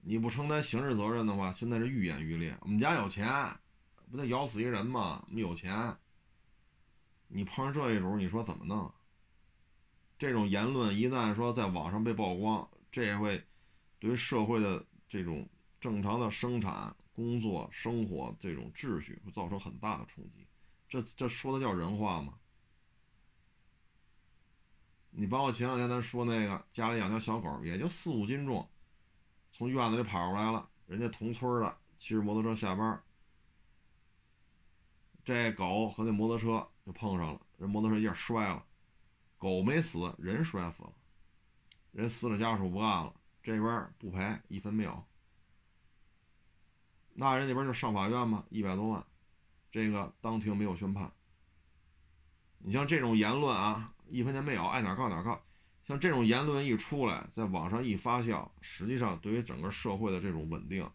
[0.01, 2.57] 你不承担刑事责任的话，现在是愈演愈烈。
[2.61, 3.27] 我们家有钱，
[4.11, 5.25] 不得咬死一人吗？
[5.27, 5.97] 我们有钱，
[7.29, 8.93] 你碰上这一主，你说怎么弄？
[10.17, 13.45] 这种言论一旦说在网上被曝光，这也会
[13.99, 15.49] 对社会的这种
[15.85, 20.47] 正常的生产、工作、生活这种秩序会造成很大的冲击。
[20.89, 22.39] 这这说的叫人话吗？
[25.11, 28.67] 你包括前两天咱说那个家里养条小狗，也就四五斤重，
[29.53, 33.03] 从院子里跑出来了，人家同村的骑着摩托车下班，
[35.23, 38.65] 这狗和那摩托车就碰上了，人摩托车一下摔了，
[39.37, 40.95] 狗没死，人摔死了，
[41.93, 45.05] 人死者家属不干了，这边不赔一分没有，
[47.15, 49.05] 那人那边就上法院嘛，一百多万，
[49.73, 51.11] 这个当庭没有宣判。
[52.59, 53.91] 你像这种言论啊。
[54.11, 55.41] 一分钱没有，爱哪告哪告。
[55.87, 60.89] 像这种言论一出来，在网上一发酵，实际上对于整个社会的这种稳定，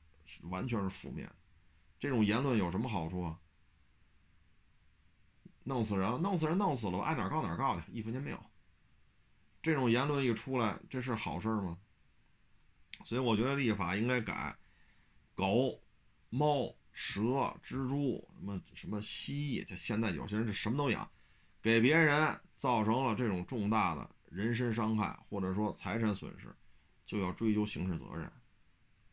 [0.44, 1.28] 完全是负面。
[2.00, 3.40] 这种言论有什么好处啊？
[5.64, 8.40] 弄死人了，弄死人，弄死了吧，爱哪告哪告去，一分钱没有。
[9.64, 11.80] 这种言论一出来，这是好事吗？
[13.06, 14.56] 所以我觉得立法应该改，
[15.34, 15.82] 狗、
[16.30, 17.22] 猫、蛇、
[17.64, 21.10] 蜘蛛，什么什么蜥蜴，就现在有些人是什么都养。
[21.62, 26.56] 给别人造成了这种重大的人身伤害，或者说财产损失，
[27.06, 28.32] 就要追究刑事责任，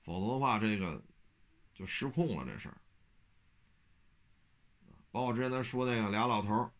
[0.04, 1.02] 否则的话，这个
[1.74, 2.44] 就失控了。
[2.44, 2.76] 这事儿，
[5.10, 6.70] 包括之前咱说那个俩老头儿，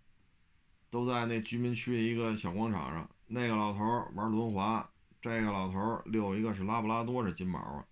[0.89, 4.89] 都在那居民区的一个小广场上，那个老头儿玩轮滑，
[5.21, 7.85] 这个老头儿遛一个是拉布拉多是金毛啊，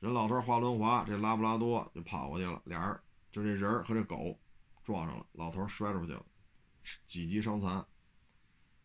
[0.00, 3.00] 人老头儿滑轮滑，这拉布拉多就跑过去了，俩人
[3.32, 4.38] 就这人和这狗
[4.84, 6.24] 撞上了，老头儿摔出去了。
[7.06, 7.84] 几级伤残，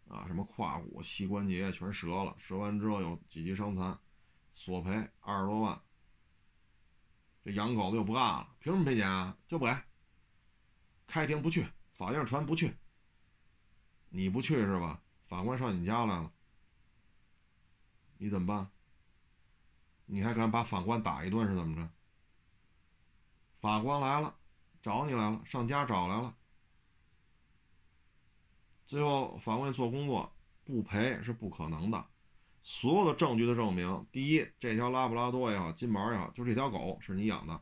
[0.08, 3.98] 啊，什么胯骨、膝关节全折了，折完之后有几级伤残，
[4.54, 5.80] 索赔二十多万。
[7.44, 9.38] 这养狗的又不干了，凭什么赔钱啊？
[9.48, 9.78] 就不给。
[11.06, 12.76] 开庭不去，法院传不去。
[14.10, 15.02] 你不去是吧？
[15.28, 16.32] 法官上你家来了，
[18.18, 18.72] 你怎么办？
[20.06, 21.90] 你还敢把法官打一顿是怎么着？
[23.62, 24.36] 法官来了，
[24.82, 26.36] 找你来了，上家找来了。
[28.86, 30.36] 最后，法官做工作，
[30.66, 32.06] 不赔是不可能的。
[32.62, 37.62] 所有的证据都证明：第一，这条拉布拉多也好，金毛也好，就这条狗是你养的，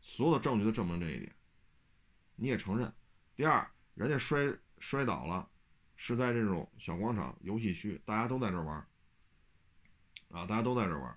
[0.00, 1.34] 所有的证据都证明这一点，
[2.36, 2.92] 你也承认。
[3.36, 5.48] 第二，人家摔摔倒了，
[5.96, 8.76] 是在这种小广场、游戏区，大家都在这玩
[10.30, 11.16] 啊，大家都在这玩。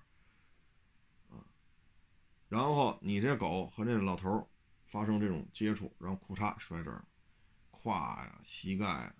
[2.54, 4.48] 然后你这狗和这老头
[4.86, 7.04] 发生这种接触，然后裤衩摔这儿，
[7.72, 9.12] 胯呀、膝盖呀。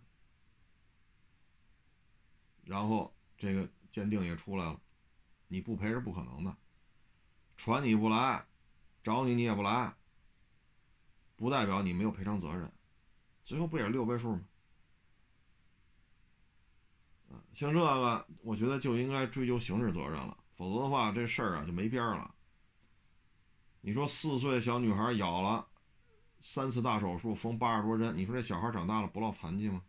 [2.62, 4.80] 然后这个鉴定也出来了，
[5.48, 6.56] 你不赔是不可能的，
[7.56, 8.46] 传你不来，
[9.02, 9.92] 找你你也不来，
[11.34, 12.70] 不代表你没有赔偿责任，
[13.44, 14.44] 最后不也是六位数吗？
[17.52, 22.32] 像这个我觉得就应该追究刑事责任了，否则的话这事儿啊就没边儿了。
[23.86, 25.66] 你说四岁小女孩咬了
[26.40, 29.82] 三次大手术，缝八十多针，你说这小孩长大了不落残疾吗？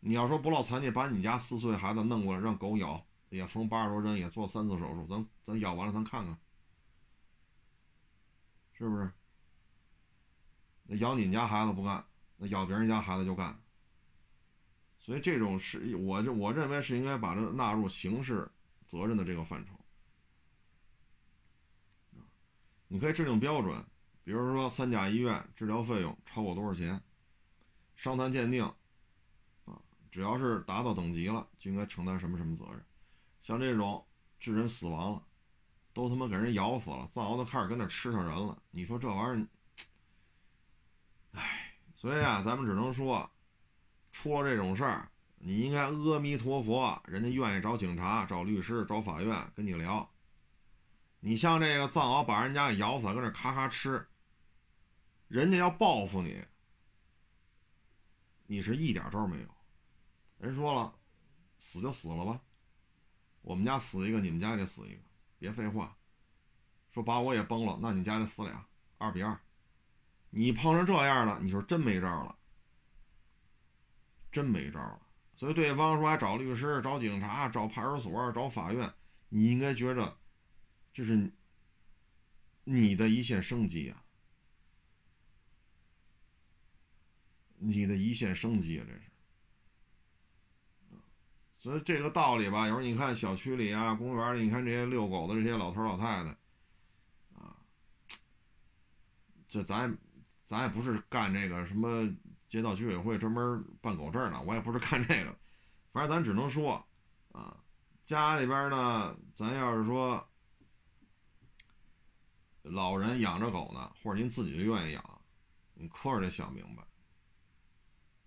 [0.00, 6.36] 你要说不落残疾，把你家四岁孩子弄过来让狗咬，也缝八十多针，也做三次手术，咱咱咬完了咱看看，
[8.72, 9.12] 是不是？
[10.82, 12.04] 那咬你家孩子不干，
[12.36, 13.56] 那咬别人家孩子就干。
[14.98, 18.50] 所以这种是，我就我认为是应该把它纳入刑事
[18.88, 19.79] 责任的这个范畴。
[22.92, 23.86] 你可以制定标准，
[24.24, 27.00] 比如说三甲医院治疗费用超过多少钱，
[27.94, 28.64] 伤残鉴定。
[28.64, 29.80] 啊
[30.10, 32.84] 只要是达到等级了，就应该承担什么什么责任。
[33.44, 34.04] 像这种
[34.40, 35.22] 致人死亡了，
[35.92, 38.60] 都他妈给人咬死了，藏獒都开始跟那吃上人了。
[38.72, 39.46] 你说这玩意儿，
[41.30, 43.30] 唉，所以啊，咱们只能说，
[44.10, 50.10] 出了这种事儿，你应该阿弥陀佛，人家愿意找警察、找律师、找法院跟你聊。
[51.20, 54.06] 你像这个藏獒把人家给咬死，跟那咔咔吃，
[55.28, 56.42] 人家要报复你，
[58.46, 59.48] 你是一点招没有。
[60.38, 60.94] 人说了，
[61.58, 62.40] 死就死了吧，
[63.42, 65.02] 我们家死一个，你们家也得死一个，
[65.38, 65.94] 别废话。
[66.92, 68.66] 说把我也崩了，那你家就死俩，
[68.96, 69.38] 二比二。
[70.30, 72.34] 你碰上这样的，你说真没招了，
[74.32, 75.00] 真没招了。
[75.34, 78.92] 所以对方说还找律师、找警察、找派出所、找法院，
[79.28, 80.18] 你应该觉着
[80.92, 81.30] 这是
[82.64, 84.02] 你的一线生机啊，
[87.58, 89.00] 你的一线生机啊，这是。
[91.58, 96.30] 所以这个道理吧，有时候你看小区里啊、公园里，你看这些遛狗的这些老头老太太，
[97.34, 97.54] 啊，
[99.46, 99.98] 这咱
[100.46, 102.10] 咱也不是干这个什么
[102.48, 105.36] 街道居委会专门办狗证的，我也不是干这个，
[105.92, 106.82] 反正咱只能说，
[107.32, 107.54] 啊，
[108.06, 110.29] 家里边呢，咱要是说
[112.62, 115.20] 老人养着狗呢，或者您自己就愿意养，
[115.74, 116.82] 你可是得想明白，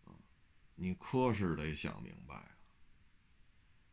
[0.05, 0.13] 啊，
[0.75, 2.51] 你可是得想明白。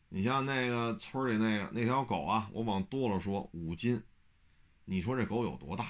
[0.09, 4.03] 你像那个村里那个那条狗啊，我往多了说五斤，
[4.85, 5.87] 你说这狗有多大？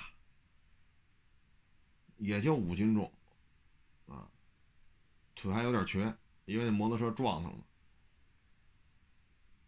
[2.17, 3.11] 也就五斤重，
[4.07, 4.29] 啊，
[5.35, 7.65] 腿还有点瘸，因为那摩托车撞上了。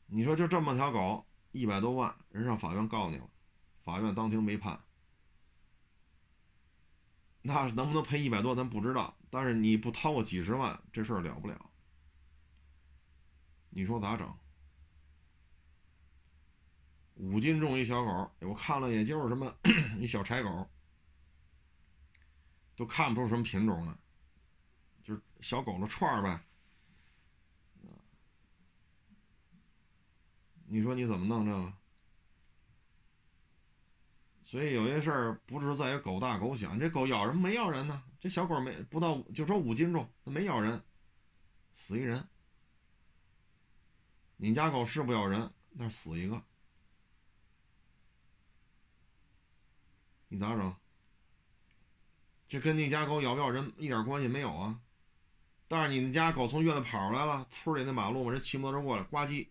[0.04, 3.30] 你说就这么条狗，一百多万，人上法院告你了，
[3.84, 4.80] 法院当庭没判，
[7.42, 11.70] 那能不能赔一百多咱不知道，但是你不掏个几十万，这事儿了不了。
[13.70, 14.36] 你说咋整？
[17.16, 19.54] 五斤重一小狗，我看了也就是什么
[20.00, 20.68] 一小柴狗，
[22.76, 23.94] 都看不出什么品种来，
[25.02, 26.42] 就是小狗的串儿呗。
[30.66, 31.81] 你说你怎么弄这个？
[34.53, 38.03] 所以有些事儿不是在于狗大狗小，这狗咬人没咬人呢？
[38.20, 40.82] 这小狗没不到，就说五斤重，它没咬人，
[41.72, 42.28] 死一人。
[44.36, 46.42] 你家狗是不咬人，那死一个。
[50.28, 50.76] 你咋整？
[52.50, 54.78] 这跟你家狗咬不咬人一点关系没有啊！
[55.66, 59.48] 但是你那家狗从院子跑出来了，村里那马路嘛，人骑摩托车过来，呱唧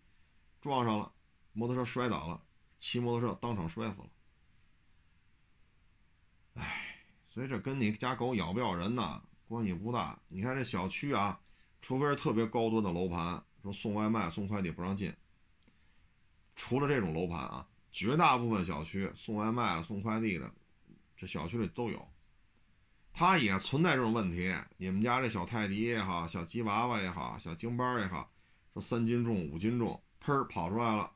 [0.60, 1.12] 撞上了，
[1.52, 2.40] 摩托车摔倒了，
[2.78, 4.06] 骑摩托车当场摔死了。
[6.54, 6.98] 唉，
[7.32, 10.18] 所以这跟你家狗咬不咬人呢关系不大。
[10.28, 11.40] 你看这小区啊，
[11.80, 15.14] 除非是特别高端的楼盘，说送外卖、送快递不让进。
[16.54, 20.52] 除了这种楼盘啊，绝大部分小区送外卖、送快递的。
[21.16, 22.06] 这小区里都有，
[23.14, 24.54] 它也存在这种问题。
[24.76, 28.30] 你们家这小泰迪也好，小吉娃娃也好，小京巴也好，
[28.74, 31.10] 说三斤重、五斤重，砰跑出来了，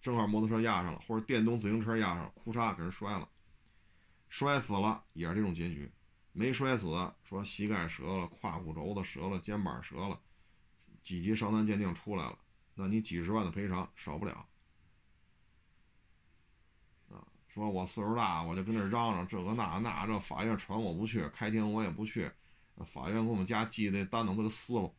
[0.00, 3.28] 正好摩托车压上了，或者电动自行车压上，哭嚓给人摔了，
[4.34, 5.88] 摔死了也是这种结局。
[6.32, 6.88] 没摔死，
[7.22, 10.20] 说膝盖折了，胯骨轴子折了，肩膀折了，
[11.04, 12.36] 几级伤残鉴定出来了，
[12.74, 14.44] 那你几十万的赔偿少不了。
[17.46, 22.28] 说我岁数大，我就跟那嚷嚷这个那那这法院传我不去，开庭我也不去，
[22.84, 24.92] 法院给我们家寄的单子我给撕了，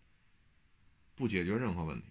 [1.14, 2.08] 不解决任何问题，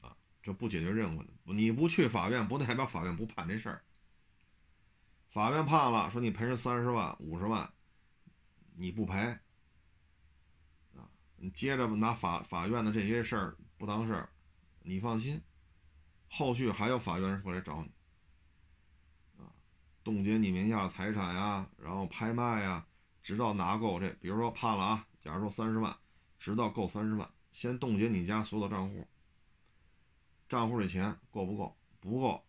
[0.00, 3.82] 啊，这不解决任何的，你不去法院不代表法院不判这事儿，
[5.30, 7.70] 法院判了说你赔人三十万五十万，
[8.74, 9.18] 你不赔，
[10.96, 11.04] 啊，
[11.36, 14.30] 你接着拿法法院的这些事儿不当事儿，
[14.82, 15.42] 你放心，
[16.30, 17.90] 后续还有法院人过来找你。
[19.42, 19.52] 啊
[20.02, 22.86] 冻结你名下的财产呀，然后拍卖呀，
[23.22, 25.94] 直到拿够这，比如说判了啊，假如说三十万，
[26.40, 29.06] 直到够三十万，先冻结你家所有的账户，
[30.48, 31.76] 账户里钱够不够？
[32.00, 32.42] 不够，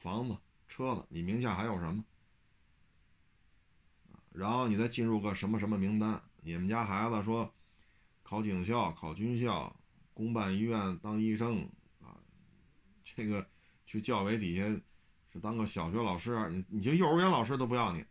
[0.00, 2.04] 房子、车子，你名下还有什么？
[4.34, 6.20] 然后你再进入个什么什么名单？
[6.42, 7.50] 你们家孩子说
[8.22, 9.74] 考警校、考军校、
[10.12, 11.66] 公办医院当医生
[12.02, 12.20] 啊，
[13.02, 13.48] 这个
[13.86, 14.64] 去教委底下。
[15.32, 18.02] 是当个小学老师，你你就幼儿园老师都不要你，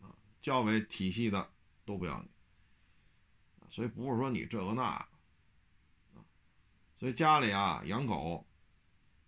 [0.00, 0.08] 啊，
[0.40, 1.46] 教委体系的
[1.84, 2.28] 都不要你，
[3.68, 5.06] 所以不是说你这个那，啊，
[6.98, 8.46] 所以家里啊养狗，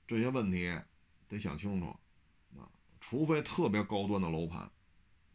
[0.06, 0.80] 这些问题
[1.28, 1.88] 得想清楚，
[2.58, 2.64] 啊，
[3.02, 4.70] 除非特别高端的楼盘，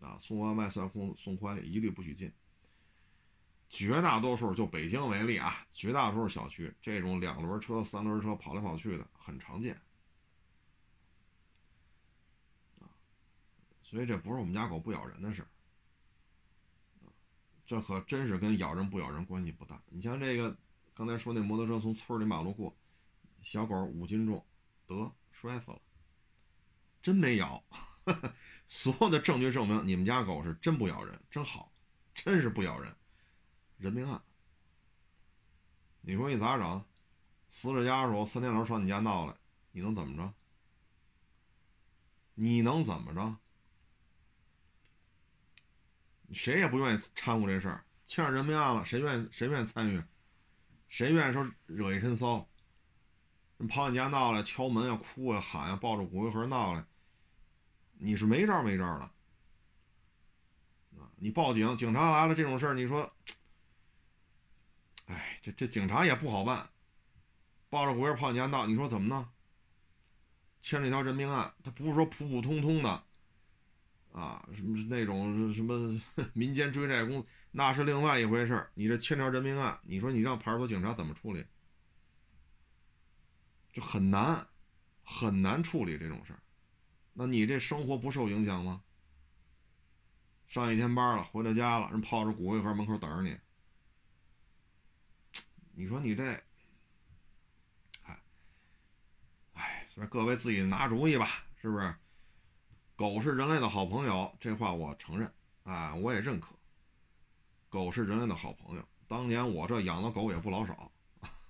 [0.05, 2.31] 啊，送外卖、送送送快递一律不许进。
[3.69, 9.81] 绝大多数就北京为例啊，绝大多数小区这种两轮车、三轮车跑来跑去的很常见。
[13.83, 15.47] 所以这不是我们家狗不咬人的事儿，
[17.65, 19.81] 这可真是跟咬人不咬人关系不大。
[19.89, 20.55] 你像这个
[20.93, 22.75] 刚才说那摩托车从村里马路过，
[23.41, 24.45] 小狗五斤重，
[24.87, 25.81] 得摔死了，
[27.01, 27.63] 真没咬。
[28.67, 31.71] 所有的证据证明你们家狗是真不咬人，真好，
[32.13, 32.95] 真是不咬人，
[33.77, 34.21] 人命案。
[36.01, 36.85] 你说你咋整？
[37.49, 39.35] 死者家属三天两头上你家闹来，
[39.71, 40.33] 你能怎么着？
[42.33, 43.37] 你能怎么着？
[46.33, 50.03] 谁也不愿意掺和这事儿，欠上人命案了，谁愿意谁愿意参与？
[50.89, 52.47] 谁愿意说惹一身骚？
[53.69, 56.85] 跑你家闹来，敲门呀、哭呀、喊呀，抱着骨灰盒闹来，
[58.05, 59.11] 你是没招没招了
[60.99, 61.09] 啊！
[61.15, 63.11] 你报警，警察来了，这种事儿，你说，
[65.07, 66.69] 哎，这这警察也不好办
[67.71, 69.27] 抱着骨灰跑你家闹，你说怎么弄？
[70.61, 73.03] 牵了一条人命案，他不是说普普通通的，
[74.11, 75.99] 啊，什么那种什么
[76.33, 81.43] 民间追债公，那是另外一回事你这牵条人命案，你说你让派出所警察怎么处理？
[83.73, 84.47] 就很难，
[85.03, 86.39] 很难处理这种事儿。
[87.17, 88.83] 那你这生活不受影响吗？
[90.47, 93.37] 上一天班了，回到家了，人泡着骨灰盒门口等着你。
[95.73, 96.23] 你说你这，
[98.03, 98.19] 哎，
[99.53, 101.95] 哎，所以各位自己拿主意吧，是不是？
[102.95, 106.55] 狗是人类的好朋友，这话我承认，啊，我也认可。
[107.69, 110.91] 狗是人类的好朋友，当年我这养的狗也不老少，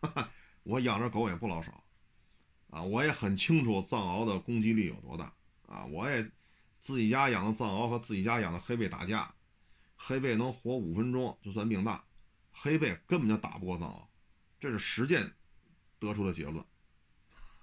[0.64, 1.84] 我养着狗也不老少，
[2.70, 5.32] 啊，我也很清楚藏獒的攻击力有多大，
[5.76, 6.32] 啊，我也
[6.80, 9.34] 自己家养的藏獒和自己家养的黑背打架，
[9.98, 12.06] 黑背能活五分钟就算命大，
[12.52, 14.08] 黑背根本就打不过藏獒。
[14.60, 15.34] 这是实践
[16.00, 16.66] 得出的结论，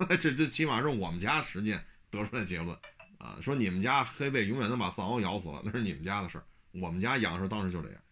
[0.20, 2.78] 这这起码是我们家实践得出的结论
[3.18, 3.38] 啊！
[3.40, 6.44] 说你们家黑背永远能把藏獒咬死了，那是你们家的事儿。
[6.72, 8.02] 我们家养的时候当时就这样，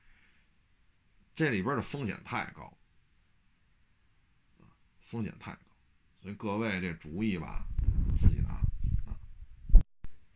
[1.35, 2.73] 这里边的风险太高
[5.01, 5.61] 风险太高，
[6.23, 7.65] 所以各位这主意吧，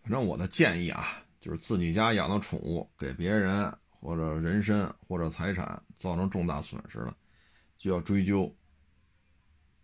[0.04, 7.16] 反正我的建议啊，就是自己家养的宠物给别人或者人身或者财产造成重大损失了。
[7.78, 8.54] 就要追究，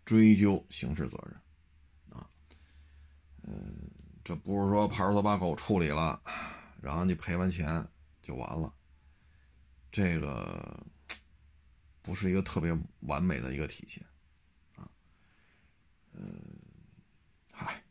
[0.05, 2.29] 追究刑事责任，啊，
[3.43, 3.89] 嗯，
[4.23, 6.21] 这不是说派出所把狗处理了，
[6.81, 7.87] 然后你赔完钱
[8.21, 8.73] 就完了，
[9.91, 10.83] 这个
[12.01, 14.03] 不是一个特别完美的一个体现，
[14.75, 14.89] 啊，
[16.13, 16.39] 嗯，
[17.51, 17.83] 嗨，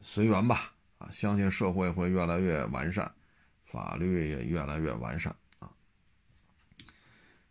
[0.00, 0.74] 随缘吧，
[1.10, 3.10] 相信社会会越来越完善，
[3.64, 5.70] 法律也越来越完善，啊，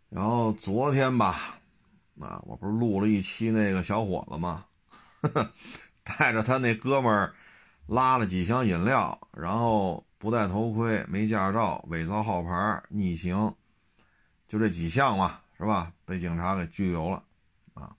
[0.08, 1.54] 然后昨天吧。
[2.20, 4.64] 啊，我不是录了一期那个小伙子吗？
[6.02, 7.32] 带着他那哥们儿
[7.86, 13.54] 拉了几箱饮料，然后不戴头盔、没驾照、伪造号牌、逆行，
[14.48, 15.92] 就这几项嘛，是吧？
[16.04, 17.22] 被警察给拘留了
[17.74, 17.94] 啊。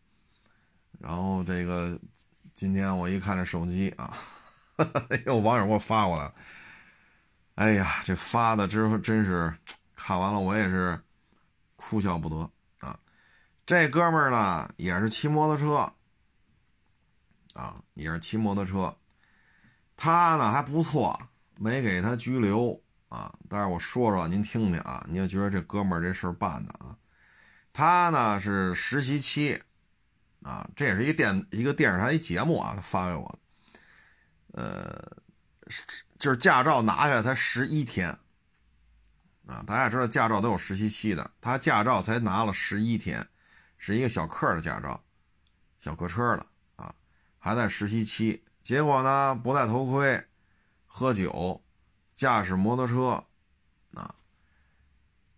[0.99, 1.97] 然后这个
[2.53, 4.13] 今天我一看这手机啊，
[5.25, 6.33] 有网友给我发过来了。
[7.55, 9.53] 哎呀，这发的之后真是
[9.93, 10.97] 看完了我也是
[11.75, 12.49] 哭笑不得
[12.79, 12.97] 啊。
[13.65, 15.93] 这哥们儿呢，也是骑摩托车，
[17.53, 18.95] 啊，也是骑摩托车。
[19.97, 21.19] 他呢还不错，
[21.57, 23.33] 没给他拘留啊。
[23.49, 26.95] 但是我说说，您听听啊，你要觉得这哥们儿这事儿办的啊，
[27.73, 29.61] 他呢是实习期，
[30.43, 33.39] 啊，这也是一电一个电视台一节目啊，他发给我的，
[34.59, 35.17] 呃，
[36.17, 38.09] 就是驾照拿下来才十一天，
[39.47, 43.25] 啊，大家知道驾照都有实习期的，他驾照才拿了十一天。
[43.77, 45.01] 是一个小客的驾照，
[45.77, 46.45] 小客车的
[46.75, 46.93] 啊，
[47.39, 48.43] 还在实习期。
[48.61, 50.21] 结果呢，不戴头盔，
[50.85, 51.63] 喝酒，
[52.13, 53.23] 驾驶摩托车，
[53.93, 54.13] 啊，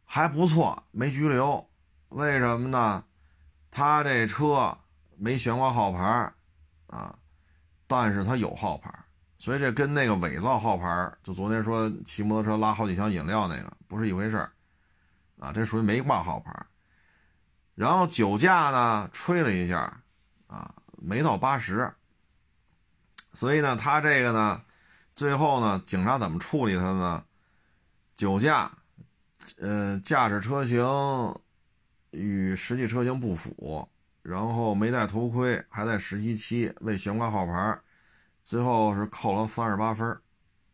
[0.03, 1.69] 还不错，没拘留。
[2.09, 3.05] 为什么呢？
[3.69, 4.76] 他这车
[5.17, 6.34] 没悬挂号牌
[6.88, 7.19] 啊，
[7.86, 8.91] 但是他有号牌，
[9.42, 14.38] 所以这跟那个伪造号牌，就昨天说骑摩托车拉好几箱饮料那个不是一回事
[15.39, 16.54] 啊，这属于没挂号牌。
[17.74, 20.04] 然后酒驾呢，吹了一下，
[20.46, 20.72] 啊，
[21.02, 21.92] 没到八十，
[23.34, 24.62] 所以呢，他这个呢，
[25.16, 27.26] 最后呢，警察怎么处理他呢？
[28.16, 28.72] 酒驾，
[29.58, 30.86] 呃，驾驶车型
[32.12, 33.89] 与实际车型不符，
[34.22, 37.80] 然后没戴头盔，还在实习期，未悬挂号牌，
[38.52, 40.06] 最后是扣了三十八分，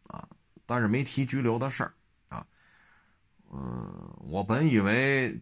[0.07, 0.27] 啊，
[0.65, 1.93] 但是没提拘留的事儿，
[2.29, 2.43] 啊，
[3.51, 5.39] 嗯，我本以为。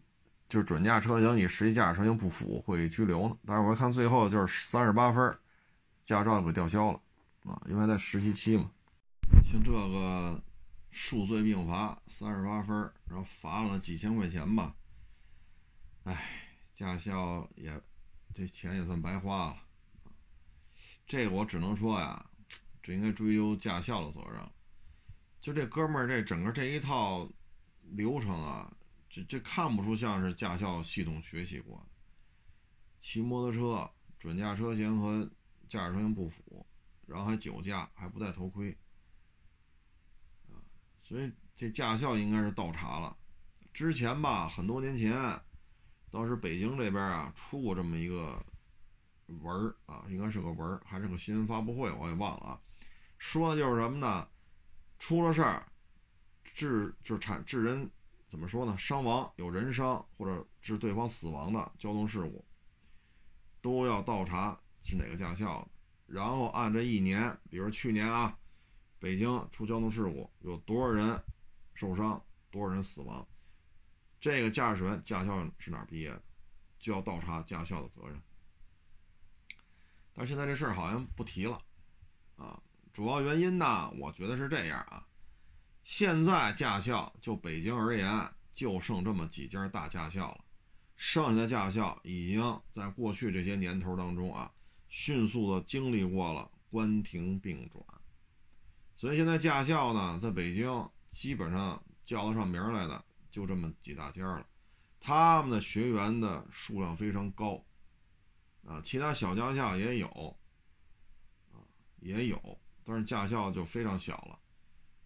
[0.47, 5.35] 就是准驾车型与实际驾驶车型不符会拘留呢，但是我看最后就是三十八分，
[6.03, 7.01] 驾照给吊销了
[7.45, 8.69] 啊，因为在实习期嘛。
[9.51, 10.39] 像这个
[10.91, 12.77] 数罪并罚，三十八分，
[13.09, 14.75] 然后罚了几千块钱吧，
[16.03, 16.23] 哎，
[16.75, 17.81] 驾校也
[18.35, 19.57] 这钱也算白花了。
[21.05, 22.25] 这个我只能说呀，
[22.81, 24.41] 这应该追究驾校的责任。
[25.41, 27.29] 就这哥们儿这整个这一套
[27.81, 28.71] 流程啊。
[29.07, 31.85] 这这看不出像是驾校系统学习过的，
[32.99, 33.89] 骑摩托车
[34.19, 35.23] 准驾车型和
[35.69, 36.67] 驾驶车型不符，
[37.05, 38.77] 然后还酒驾，还不戴头盔，
[40.49, 40.59] 啊，
[41.01, 43.15] 所以这驾校应该是倒查了。
[43.73, 45.13] 之前吧，很多年前，
[46.11, 48.45] 当时北京这边啊出过这么一个
[49.27, 52.61] 文啊，应该是个文，还是个新闻发布会，我也忘了啊。
[53.17, 54.27] 说的就是什么呢？
[54.99, 55.65] 出了事儿，
[56.43, 57.89] 致就是产致人。
[58.27, 58.77] 怎么说呢？
[58.77, 62.43] 伤亡有人伤或者致对方死亡的交通事故，
[63.61, 65.67] 都要倒查是哪个驾校的，
[66.07, 68.37] 然后按这一年，比如去年啊，
[68.99, 71.17] 北京出交通事故有多少人
[71.75, 72.21] 受伤，
[72.51, 73.25] 多少人死亡，
[74.19, 76.21] 这个驾驶员驾校是哪儿毕业的，
[76.79, 78.21] 就要倒查驾校的责任。
[80.17, 81.61] 但现在这事儿好像不提了，
[82.37, 82.57] 啊，
[82.93, 85.05] 主要原因呢，我觉得是这样啊，
[85.83, 90.45] 现在驾校就北京而言，就剩这么几家大驾校了，
[90.95, 94.49] 剩下的驾校已经在过去这些年头当中啊，
[94.87, 97.83] 迅速的经历过了关停并转，
[98.95, 104.47] 所以现在驾校呢，在北京基本上叫得上名来的就这么几大家了，
[105.01, 107.61] 他们的学员的数量非常高。
[108.65, 110.37] 啊，其他小驾校也有，
[111.51, 111.61] 啊，
[111.99, 114.39] 也有，但是驾校就非常小了，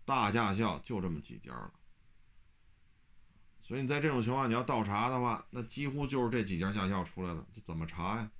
[0.05, 1.73] 大驾校就这么几家了。
[3.61, 8.31] 所以你在这种情况，你要倒查的话，那几乎就是这几家驾校出来的，这怎么查呀？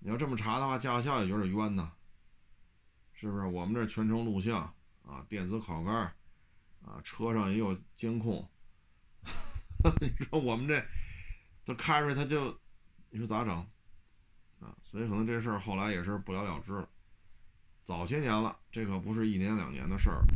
[0.00, 1.90] 你要这么查的话，驾校也有点冤呐，
[3.14, 3.46] 是不是？
[3.46, 4.72] 我们这全程录像
[5.04, 6.14] 啊，电子考杆
[6.84, 8.48] 啊，车上也有监控，
[10.00, 10.86] 你说我们这
[11.64, 12.60] 都开出来，他就，
[13.10, 13.66] 你说咋整？
[14.60, 16.88] 啊，所以可能这事儿后来也是不了了之了。
[17.84, 20.26] 早些年了，这可不是一年两年的事儿了。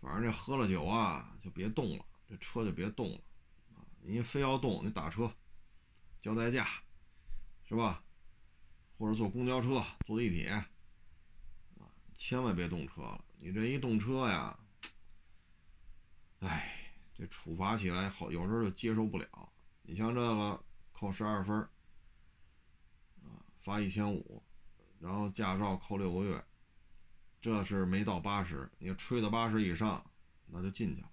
[0.00, 3.20] 反正这喝了酒啊，就别动了，这车就别动了。
[3.74, 5.30] 啊，你非要动，你打车，
[6.20, 6.66] 交代驾，
[7.68, 8.02] 是吧？
[8.96, 10.66] 或者坐公交车、坐地铁，啊，
[12.16, 13.24] 千万别动车了。
[13.40, 14.58] 你这一动车呀，
[16.40, 19.26] 哎，这处罚起来好，有时候就接受不了。
[19.82, 20.64] 你像这个。
[20.98, 21.56] 扣十二分
[23.22, 24.42] 啊，罚一千五，
[24.98, 26.44] 然后驾照扣六个月，
[27.40, 30.04] 这是没到八十，你吹到八十以上，
[30.48, 31.08] 那就进去了，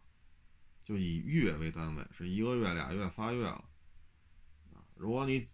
[0.84, 3.64] 就以月为单位，是一个月、俩月、仨月了，
[4.74, 5.46] 啊，如果你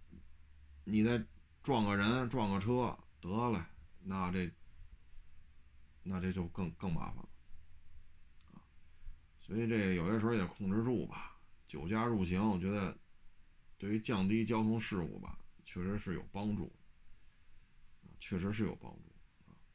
[0.86, 1.22] 你再
[1.62, 3.68] 撞个人、撞个车，得了，
[4.02, 4.50] 那这
[6.04, 8.62] 那这就更更麻烦了，
[9.42, 11.36] 所以这有些时候也控制住吧，
[11.68, 12.98] 酒驾入刑，我觉得。
[13.82, 16.72] 对于降低交通事故吧，确实是有帮助，
[18.20, 19.02] 确实是有帮助。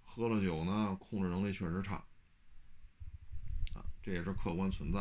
[0.05, 1.97] 喝了酒呢，控制能力确实差，
[3.75, 5.01] 啊，这也是客观存在。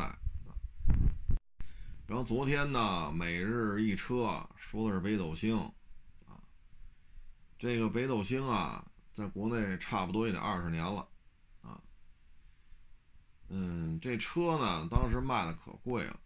[2.08, 5.56] 然后昨天呢，每日一车说的是北斗星，
[6.26, 6.42] 啊，
[7.60, 11.08] 这个北斗星啊，在国内差不多也得二十年了，
[11.62, 11.80] 啊，
[13.50, 16.20] 嗯，这车呢，当时卖的可贵了，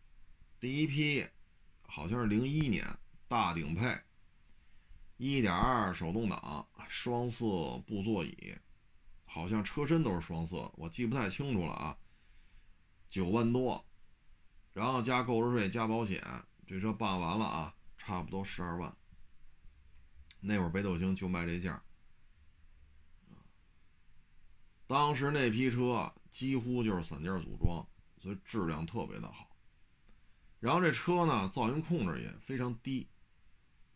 [0.62, 1.28] 第一批。
[1.90, 2.86] 好像是零一年
[3.28, 4.00] 大顶配，
[5.18, 8.56] 一点二手动挡，双色布座椅，
[9.26, 11.98] 好像车身都是双色，我记不太清楚了啊。
[13.10, 13.84] 九万多，
[14.72, 16.24] 然后加购置税加保险，
[16.68, 18.96] 这车办完了啊，差不多十二万。
[20.40, 21.84] 那会儿北斗星就卖这价，
[24.86, 27.84] 当时那批车几乎就是散件组装，
[28.22, 29.49] 所以质量特别的好。
[30.60, 33.08] 然后这车呢，噪音控制也非常低，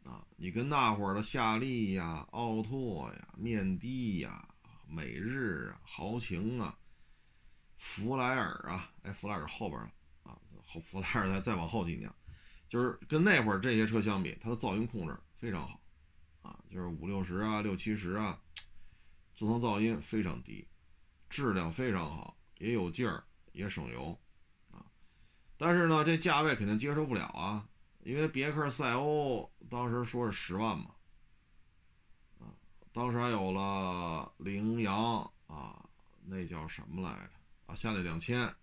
[0.03, 4.47] 啊，你跟那会儿的夏利呀、奥拓呀、面的呀、
[4.87, 6.77] 美日啊、豪情啊、
[7.77, 9.91] 福莱尔啊，哎，福莱尔后边了
[10.23, 12.09] 啊，后福莱尔再再往后几年，
[12.69, 15.81] 就是跟那会儿这些车相比，它的噪音控制非常好，
[16.43, 18.39] 啊，就是五六十啊、六七十啊，
[19.35, 20.65] 座舱噪音非常低，
[21.29, 24.17] 质量非常好，也有劲儿，也省油。
[25.65, 27.65] 但是呢，这价位肯定接受不了啊，
[28.03, 30.87] 因为别克赛欧当时说是十万嘛，
[32.41, 32.51] 啊，
[32.91, 35.85] 当时还有了羚羊啊，
[36.25, 37.29] 那叫什么来着
[37.67, 37.75] 啊？
[37.75, 38.53] 下来两千，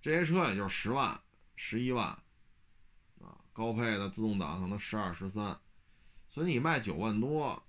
[0.00, 1.20] 这些车也就是十万、
[1.54, 2.06] 十一万，
[3.20, 5.54] 啊，高配的自动挡可能十二、十三，
[6.30, 7.62] 所以你卖九万多，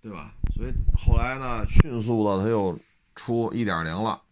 [0.00, 0.32] 对吧？
[0.56, 2.80] 所以后来呢，迅速的他又
[3.14, 4.22] 出一点零了。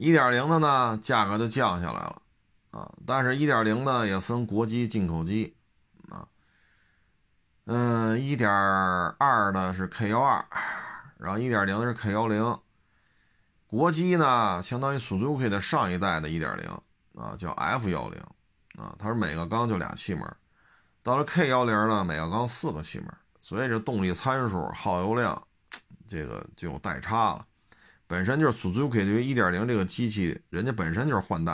[0.00, 2.22] 一点零的呢，价格就降下来了，
[2.70, 5.54] 啊，但是一点零呢也分国机、进口机，
[6.08, 6.26] 啊，
[7.66, 10.42] 嗯，一点二的是 K 幺二，
[11.18, 12.58] 然后一点零是 K 幺零，
[13.66, 16.66] 国机呢相当于 Suzuki 的上一代的一点零，
[17.22, 18.18] 啊，叫 F 幺零，
[18.78, 20.24] 啊，它是每个缸就俩气门，
[21.02, 25.46] 到了 K 幺零呢，每个缸四个气门，所以这动力参数、耗油量，
[26.08, 27.46] 这个就有代差了。
[28.10, 31.52] 本身就是 Suzuki 对于1.0这个机器，人家本身就是换代，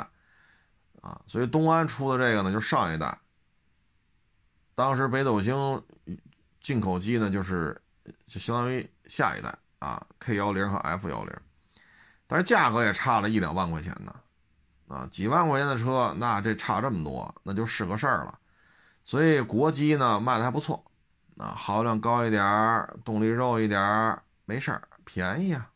[1.02, 3.18] 啊，所以东安出的这个呢，就是上一代。
[4.74, 5.82] 当时北斗星
[6.62, 7.78] 进口机呢，就是
[8.24, 11.36] 就相当于下一代啊，K 幺零和 F 幺零，
[12.26, 14.14] 但是价格也差了一两万块钱呢，
[14.88, 18.38] 啊，几万块钱的车，那这差这么多，那就是个事儿了。
[19.04, 20.82] 所以国机呢卖的还不错，
[21.36, 22.42] 啊，耗量高一点
[23.04, 25.70] 动力肉一点没事儿，便宜啊。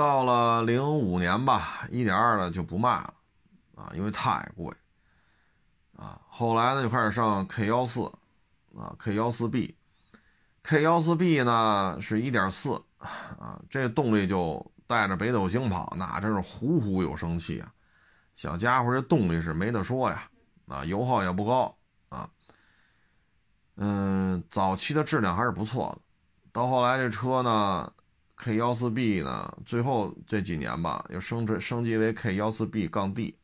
[0.00, 3.14] 到了零五年吧，一点二的就不卖了，
[3.76, 4.74] 啊，因为太贵，
[5.94, 8.04] 啊，后来呢就开始上 K 幺四，
[8.74, 14.72] 啊，K 幺四 B，K 幺四 B 呢是一点四，啊，这动力就。
[14.90, 17.72] 带着北斗星跑，那真是呼呼有生气啊！
[18.34, 20.28] 小家伙这动力是没得说呀，
[20.66, 21.72] 啊，油耗也不高
[22.08, 22.28] 啊。
[23.76, 26.00] 嗯，早期的质量还是不错的。
[26.50, 27.92] 到后来这车呢
[28.40, 33.36] ，K 幺四 B 呢，最后这几年吧，又升升升级为 K 幺四 B 杠 D。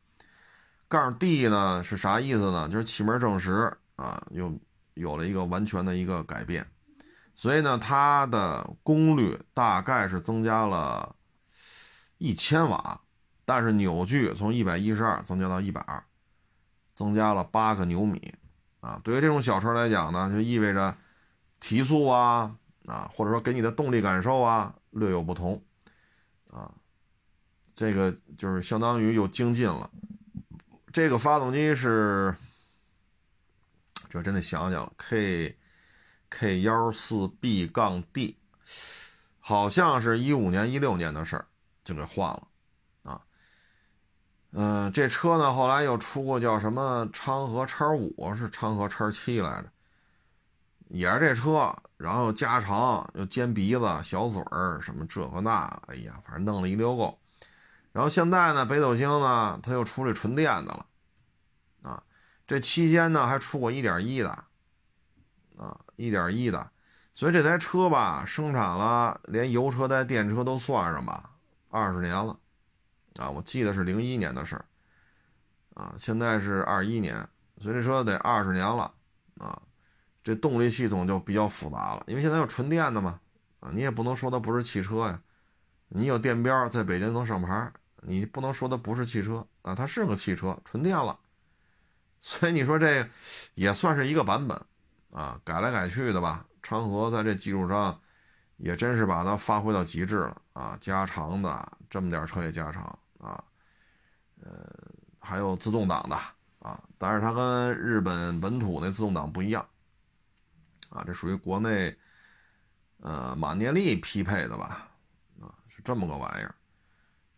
[0.87, 2.67] 杠 D 呢是啥意思呢？
[2.67, 4.51] 就是气门正时啊，又
[4.95, 6.65] 有了一个完全的一个改变，
[7.35, 11.13] 所以呢，它的功率大概是增加了。
[12.19, 12.99] 一千瓦，
[13.45, 16.03] 但是扭矩从一百一十二增加到一百二，
[16.95, 18.33] 增加了八个牛米，
[18.79, 20.97] 啊，对于这种小车来讲呢，就意味着
[21.59, 22.55] 提速啊，
[22.87, 25.61] 啊，或者说给你的动力感受啊略有不同，
[26.49, 26.71] 啊，
[27.75, 29.89] 这个就是相当于又精进了。
[30.91, 32.35] 这个发动机是，
[34.09, 35.55] 这真得想想，K
[36.29, 38.35] K 幺四 B 杠 D，
[39.39, 41.45] 好像是一五年一六年的事儿。
[41.83, 42.47] 就给换了，
[43.03, 43.21] 啊，
[44.51, 49.71] 嗯，这车呢后来又出过叫什么昌河叉五，是昌河叉七来着，
[50.89, 57.19] 也是这车，然后加长又尖鼻子、小嘴儿什么这个那，哎呀，反正弄了一溜够。
[57.91, 60.85] 然后现在呢，北斗星呢，它又出这纯电的了，
[61.81, 62.03] 啊，
[62.45, 64.29] 这期间呢还出过一点一的，
[65.57, 66.69] 啊，一点一的，
[67.13, 71.31] 所以这台车吧，生产了，连油车带电车都算上吧。
[71.69, 72.37] 二十年了，
[73.15, 74.65] 啊，我记得是零一年的事儿，
[75.73, 77.27] 啊，现在是二一年，
[77.57, 78.93] 所以这车得二十年了，
[79.39, 79.59] 啊，
[80.27, 83.17] 这动力系统就比较复杂了，因为现在有纯电的嘛，
[83.61, 85.21] 啊，你也不能说它不是汽车呀，
[85.87, 87.71] 你有电标在北京能上牌，
[88.01, 91.17] 你不能说它不是汽车啊，它是个汽车，纯电了，
[92.19, 93.07] 所以你说这
[93.55, 94.61] 也算是一个版本，
[95.13, 97.97] 啊，改来改去的吧，长河在这基础上。
[98.57, 100.75] 也真是把它发挥到极致了啊！
[100.81, 102.85] 加长的这么点车也加长
[103.19, 103.43] 啊，
[104.41, 104.67] 呃，
[105.19, 106.15] 还有自动挡的
[106.57, 109.63] 啊，但是它跟日本本土那自动挡不一样
[110.89, 111.97] 啊，这属于国内
[112.99, 114.89] 呃马涅利匹配的吧？
[115.41, 116.55] 啊，是这么个玩意儿。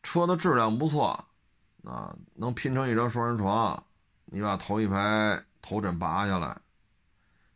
[0.02, 1.26] 车的质量不错
[1.84, 3.84] 啊，能拼成一张双人床，
[4.26, 6.58] 你把头一排头枕拔下来，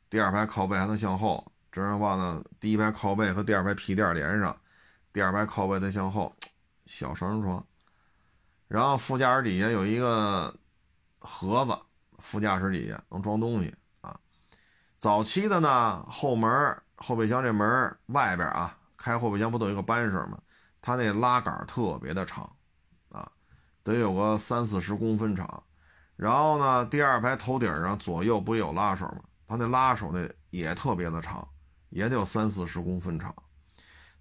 [0.09, 1.51] 第二排靠背还能向后。
[1.71, 4.55] 这样的话呢，第一排靠背和第二排皮垫连上，
[5.11, 6.35] 第二排靠背再向后，
[6.85, 7.65] 小双人床。
[8.67, 10.53] 然后副驾驶底下有一个
[11.19, 11.77] 盒子，
[12.19, 13.73] 副驾驶底下能装东西。
[15.03, 20.39] 早期的呢，后门后备箱这门外边啊，开后备箱不都有一个扳手吗？
[20.81, 22.49] 它那拉杆特别的长
[23.09, 23.29] 啊，
[23.83, 25.61] 得有个三四十公分长。
[26.15, 29.19] 然后呢，第二排头顶上左右不也有拉手吗？
[29.45, 31.45] 它那拉手那也特别的长。
[31.89, 33.35] 也得有三四十公分长，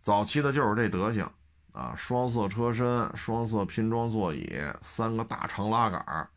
[0.01, 1.31] 早期的就是这德行
[1.71, 6.29] 啊，双色车身，双色拼装座椅，三个大长拉杆，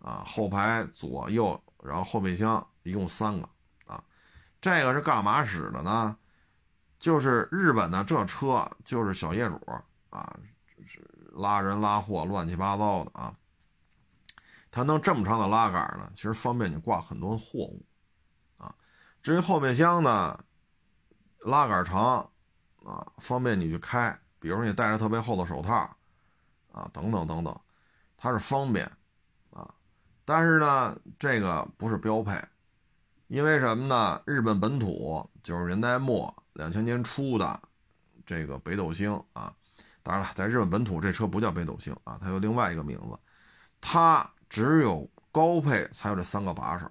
[0.00, 3.48] 啊，后排左右，然后后备箱一共三个，
[4.60, 6.16] 这个是干嘛使的呢？
[6.98, 9.60] 就是日本的这车就是小业主
[10.10, 10.36] 啊，
[10.76, 11.00] 就是
[11.32, 13.34] 拉人拉货乱七八糟的啊，
[14.70, 17.86] 它弄这么长的拉杆呢，其实方便你挂很多货物
[18.56, 18.74] 啊，
[19.22, 20.38] 至于后备箱呢？
[21.42, 22.28] 拉杆长，
[22.84, 24.18] 啊，方便你去开。
[24.40, 25.74] 比如你戴着特别厚的手套，
[26.72, 27.60] 啊，等等等等，
[28.16, 28.84] 它是方便，
[29.50, 29.72] 啊，
[30.24, 32.40] 但是呢，这个不是标配，
[33.28, 34.20] 因为什么呢？
[34.24, 37.60] 日本本土九十年代末、两千年初的
[38.24, 39.52] 这个北斗星啊，
[40.02, 43.18] 当然了，在日本本土这车不叫北斗星啊，它有另外一个名字，
[43.82, 46.90] 它只有高配才有这三个把手，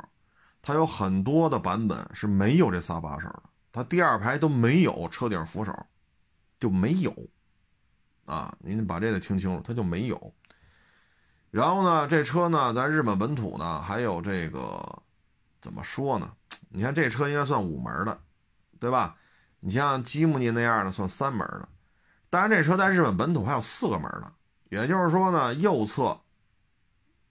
[0.61, 3.43] 它有很多的版本是没有这仨把手的。
[3.71, 5.75] 它第二排都没有车顶扶手，
[6.59, 7.11] 就没有
[8.25, 8.55] 啊！
[8.59, 10.33] 您把这个听清楚，它就没有。
[11.49, 15.01] 然后呢，这车呢，在日本本土呢，还有这个
[15.61, 16.31] 怎么说呢？
[16.69, 18.19] 你看这车应该算五门的，
[18.79, 19.17] 对吧？
[19.59, 21.67] 你像吉姆尼那样的算三门的。
[22.29, 24.33] 当然，这车在日本本土还有四个门的，
[24.69, 26.19] 也就是说呢，右侧，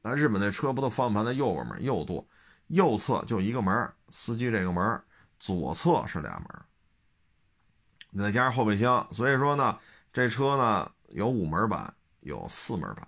[0.03, 1.77] 那日本那车不都方向盘在右边吗？
[1.81, 2.27] 右舵，
[2.69, 5.03] 右侧就一个门，司机这个门。
[5.39, 6.43] 左侧是俩
[8.15, 9.79] 门，再加上后备箱，所以说呢，
[10.11, 13.07] 这车呢有五门版，有四门版，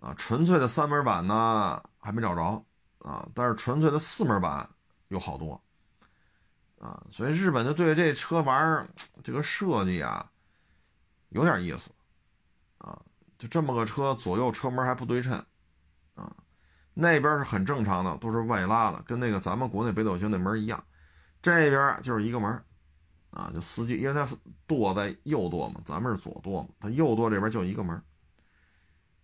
[0.00, 2.64] 啊，纯粹的三门版呢还没找着
[3.02, 4.68] 啊，但是纯粹的四门版
[5.08, 5.60] 有好多，
[6.78, 8.86] 啊，所以日本就对这车玩儿
[9.22, 10.30] 这个设计啊
[11.28, 11.90] 有点意思，
[12.78, 13.00] 啊，
[13.38, 15.32] 就这么个车左右车门还不对称，
[16.14, 16.34] 啊，
[16.94, 20.84] 那边是很正常的，都是外拉的，跟那个咱们国内北斗星那门一样，
[21.40, 22.64] 这边就是一个门。
[23.34, 24.28] 啊，就司机，因为它
[24.66, 27.98] 舵在右舵嘛，咱们是左舵嘛，它右舵这边就一个门，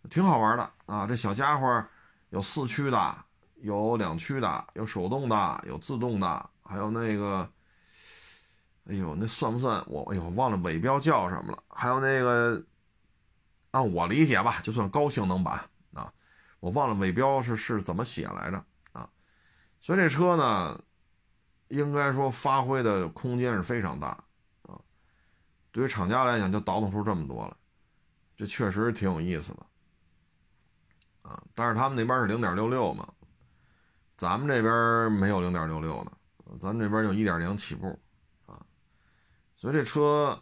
[0.08, 1.06] 挺好玩的啊。
[1.06, 1.84] 这小家伙
[2.30, 3.24] 有四驱的，
[3.60, 7.50] 有两驱的，有手动的，有自动的，还有那个，
[8.86, 10.02] 哎呦，那算不算我？
[10.12, 11.62] 哎呦，忘了尾标叫什么了。
[11.68, 12.64] 还有那个，
[13.70, 15.60] 按我理解吧，就算高性能版
[15.94, 16.12] 啊，
[16.60, 19.08] 我忘了尾标是是怎么写来着啊。
[19.80, 20.80] 所以这车呢。
[21.70, 24.08] 应该说发挥的空间是非常大，
[24.62, 24.80] 啊，
[25.70, 27.54] 对于厂家来讲就倒腾出这么多了，
[28.34, 29.66] 这确实挺有意思的，
[31.28, 33.06] 啊，但是他们那边是零点六六嘛，
[34.18, 36.12] 咱们这边没有零点六六的，
[36.58, 37.98] 咱们这边就一点零起步，
[38.46, 38.60] 啊，
[39.56, 40.38] 所以这车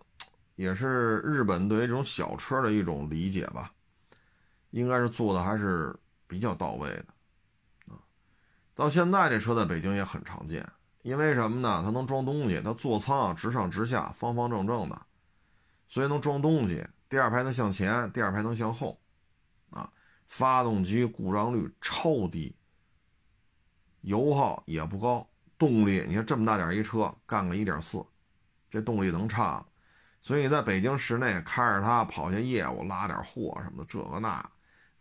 [0.55, 3.71] 也是日本对于这种小车的一种理解吧，
[4.71, 5.95] 应该是做的还是
[6.27, 7.07] 比较到位的，
[7.93, 8.01] 啊，
[8.75, 10.67] 到现在这车在北京也很常见。
[11.03, 11.83] 因为什么呢？
[11.85, 15.07] 它能装东西，它座舱啊直上直下，方方正正的，
[15.87, 16.85] 所以能装东西。
[17.09, 18.99] 第二排能向前，第二排能向后，
[19.71, 19.89] 啊，
[20.27, 22.56] 发动机故障率超低，
[24.07, 25.29] 油耗也不高，
[25.59, 28.05] 动力你看这么大点一车，干个一点四，
[28.71, 29.67] 这动力能差吗？
[30.21, 34.51] 所以在北京市内开着它跑些业务，拉点货什么的，这个那，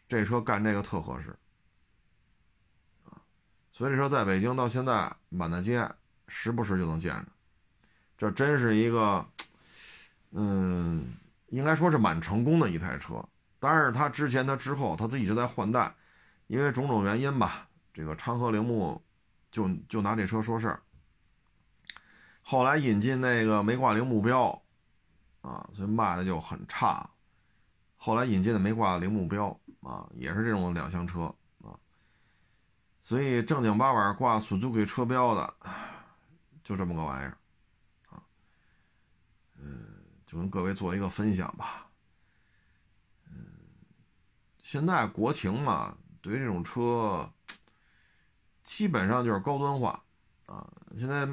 [0.08, 1.30] 这车干这个特合适。
[3.04, 3.22] 啊
[3.72, 5.88] 所以说在北京到现在满大街
[6.28, 7.26] 时不时就能见着，
[8.18, 9.24] 这真是一个，
[10.32, 11.16] 嗯，
[11.50, 13.24] 应该说是蛮成功的一台车。
[13.60, 15.94] 但是它之前、它之后，它都一直在换代，
[16.48, 17.68] 因为种种原因吧。
[17.96, 19.02] 这个昌河铃木
[19.50, 20.84] 就就拿这车说事儿。
[22.42, 24.62] 后来引进那个没挂铃木标，
[25.40, 27.10] 啊，所以卖的就很差。
[27.96, 31.34] 后来引进的没挂铃木标，啊，也是这种两厢车。
[31.64, 31.80] 啊
[33.02, 35.56] 所以正经八百挂 Suzuki 车标的，
[36.64, 37.38] 就这么个玩意儿，
[38.10, 38.22] 啊，
[39.58, 41.88] 嗯，就跟各位做一个分享吧。
[43.30, 43.46] 嗯，
[44.64, 47.32] 现在国情嘛，对于这种车，
[48.66, 50.04] 基本上就是高端化，
[50.48, 51.26] 啊，现在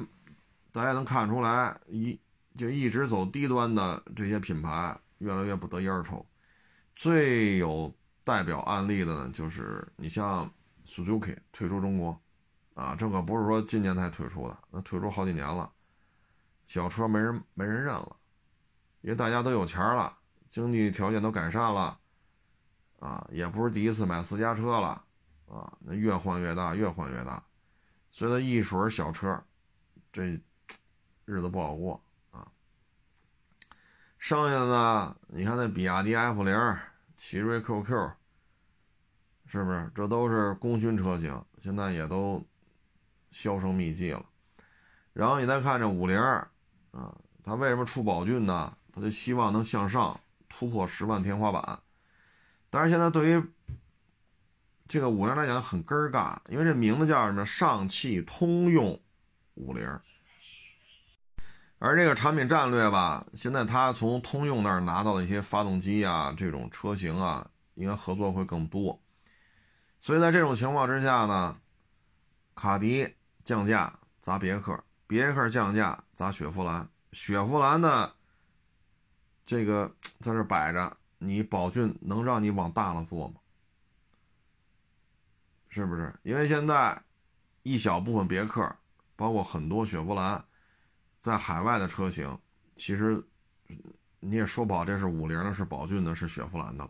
[0.71, 2.17] 大家能看出来，一
[2.55, 6.25] 就一直走低端的这些品牌越来越不得烟抽。
[6.95, 10.49] 最有代表案例的呢，就是你像。
[10.85, 12.21] Suzuki 退出中国，
[12.73, 15.71] 啊，这可不是说今年才退出的，那退出好几年了。
[16.67, 18.17] 小车没人没人认了，
[18.99, 20.13] 因为大家都有钱了，
[20.49, 21.97] 经济条件都改善了，
[22.99, 25.01] 啊，也不是第一次买私家车了，
[25.53, 27.43] 啊，那越换越大，越换越大，
[28.09, 29.43] 所以它一水小车，
[30.11, 30.23] 这
[31.25, 32.47] 日子不好过啊。
[34.17, 36.77] 剩下的，你看那比亚迪 F 零、
[37.15, 38.11] 奇瑞 QQ。
[39.45, 39.91] 是不是？
[39.93, 42.43] 这都是功勋车型，现在也都
[43.29, 44.25] 销声匿迹了。
[45.11, 48.75] 然后你再看这五菱，啊，它为什么出宝骏呢？
[48.91, 51.79] 它就希望能向上突破十万天花板。
[52.71, 53.43] 但是现在对于
[54.87, 57.45] 这个五菱来讲很根儿尬，因为这名字叫什么？
[57.45, 58.99] 上汽通用
[59.55, 59.87] 五菱。
[61.79, 69.01] 而这个产品战略吧，现在它从通用那儿拿到的一些发动机啊，这种车型啊，应该合作会更多。
[69.99, 71.57] 所以在这种情况之下呢，
[72.55, 78.13] 卡迪降价砸别克，别克降价砸雪佛兰，雪佛兰的
[79.45, 83.35] 这个在这摆着，你宝骏能让你往大了做吗？
[85.73, 86.13] 是不是？
[86.21, 87.01] 因为现在
[87.63, 88.63] 一小部分别克，
[89.15, 90.45] 包括很多雪佛兰，
[91.17, 92.37] 在海外的车型，
[92.75, 93.19] 其实
[94.19, 96.87] 你也说不好这是五菱的，是宝骏的，是雪佛兰的，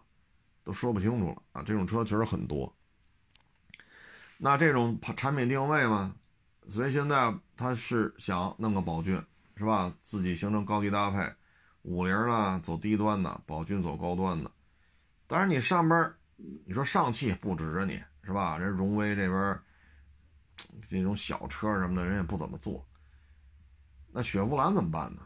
[0.66, 1.64] 都说不清楚了啊！
[1.64, 2.76] 这种车确实很多。
[4.38, 6.14] 那这种产品定位嘛，
[6.68, 9.16] 所以现在他是想弄个宝骏，
[9.56, 9.96] 是吧？
[10.02, 11.34] 自己形成高低搭配，
[11.84, 14.52] 五菱呢走低端的，宝骏走高端的。
[15.26, 16.14] 当然你上边，
[16.66, 18.58] 你说上汽不指着你是吧？
[18.58, 19.60] 人荣威这边
[20.88, 22.86] 这种小车什么的，人也不怎么做。
[24.12, 25.22] 那雪佛兰怎么办呢？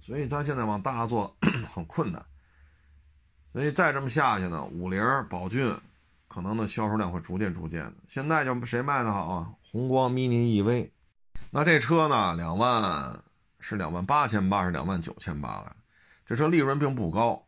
[0.00, 1.36] 所以他现在往大了做
[1.68, 2.24] 很困难。
[3.52, 5.78] 所以再这么下去呢，五菱、宝骏。
[6.28, 7.94] 可能的销售量会逐渐逐渐的。
[8.06, 9.50] 现在就谁卖的好啊？
[9.62, 10.90] 宏光 mini EV，
[11.50, 12.34] 那这车呢？
[12.34, 13.22] 两万
[13.60, 15.74] 是两万八千八，是两万九千八了。
[16.26, 17.46] 这车利润并不高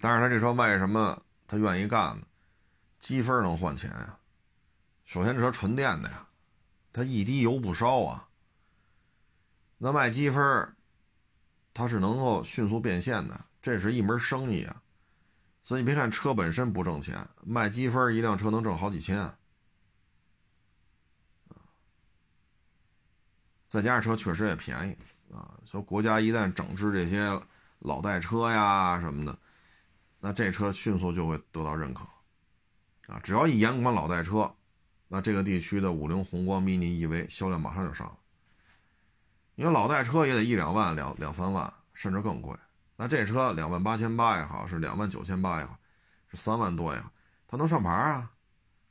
[0.00, 2.26] 但是他这车卖什么他愿意干呢？
[2.98, 4.18] 积分能换钱呀。
[5.04, 6.26] 首先，这车纯电的呀，
[6.92, 8.28] 它一滴油不烧啊。
[9.78, 10.74] 那卖积分，
[11.74, 14.82] 它是能够迅速变现的，这是一门生意啊。
[15.60, 19.32] 所以你别看车本身不挣钱，卖积分一辆车能挣好几千。
[23.68, 24.96] 再加上车确实也便宜
[25.34, 27.38] 啊，说国家一旦整治这些
[27.80, 29.36] 老代车呀什么的，
[30.20, 32.04] 那这车迅速就会得到认可
[33.06, 33.20] 啊。
[33.22, 34.52] 只要一严管老代车，
[35.08, 38.16] 那这个地区的五菱宏光 mini EV 销量马上就上了。
[39.54, 42.54] 因为老代车也得一两万、两两三万，甚至更贵。
[42.96, 45.78] 那这车两万八千八也好，是两万九千八也好，
[46.28, 47.10] 是三万多也好，
[47.46, 48.30] 它能上牌啊？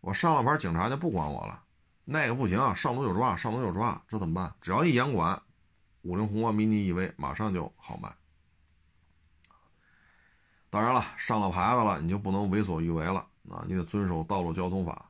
[0.01, 1.63] 我上了牌，警察就不管我了。
[2.03, 4.53] 那个不行啊，上路就抓，上路就抓，这怎么办？
[4.61, 5.41] 只要一严管，
[6.03, 8.15] 五菱宏光 mini EV 马上就好卖。
[10.75, 13.63] 当然了，上了牌子了，你就不能为所欲为了啊！
[13.65, 15.09] 你得遵守道路交通法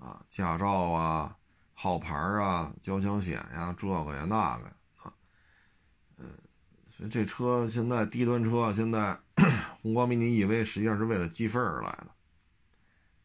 [0.00, 1.38] 啊，驾照啊、
[1.74, 4.64] 号牌啊、交强险呀，这个呀那个
[4.96, 5.14] 啊。
[6.16, 6.26] 嗯，
[6.90, 9.16] 所以这车现在低端车，现在
[9.80, 12.08] 宏光 mini EV 实际上是为了积分而来的，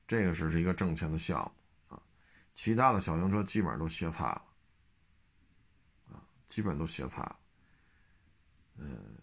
[0.07, 2.01] 这个是是一个挣钱的项目啊。
[2.53, 4.43] 其他的小型车基本上都歇菜了，
[6.11, 7.35] 啊，基本都歇菜了。
[8.77, 9.14] 嗯，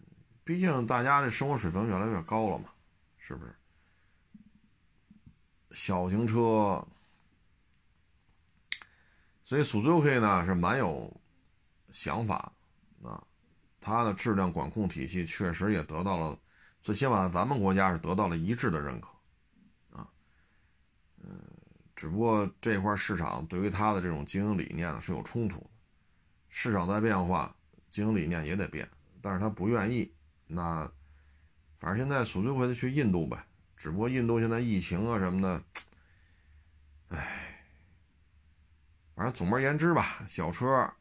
[0.43, 2.65] 毕竟大家这生活水平越来越高了嘛，
[3.17, 3.55] 是不是？
[5.71, 6.85] 小型车，
[9.43, 11.19] 所以 Suzuki 呢是蛮有
[11.89, 12.51] 想法
[13.01, 13.23] 啊，
[13.79, 16.37] 它的质量管控体系确实也得到了，
[16.81, 19.07] 最起码咱们国家是得到了一致的认可
[19.97, 20.07] 啊。
[21.23, 21.39] 嗯。
[21.95, 25.69] 只不过这块市场对于他的这种经营理念是有冲突的，
[26.49, 27.55] 市场在变化，
[27.89, 28.87] 经营理念也得变，
[29.21, 30.12] 但是他不愿意。
[30.53, 30.89] 那
[31.75, 33.45] 反正现在索最回去印度呗，
[33.75, 35.63] 只不过印度现在疫情啊什么的，
[37.17, 37.65] 唉，
[39.15, 40.93] 反正总而言之吧，小车，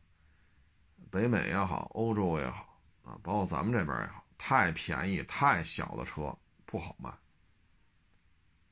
[1.10, 7.10] 北美也好，欧洲也好啊，包括咱们这边也好，太便宜、太小的车不好卖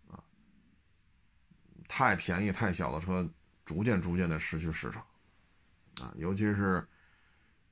[0.08, 0.24] 啊。
[1.86, 3.28] 太便宜、太小的车，
[3.64, 5.04] 逐渐、逐渐的失去市场，
[6.00, 6.88] 啊，尤其是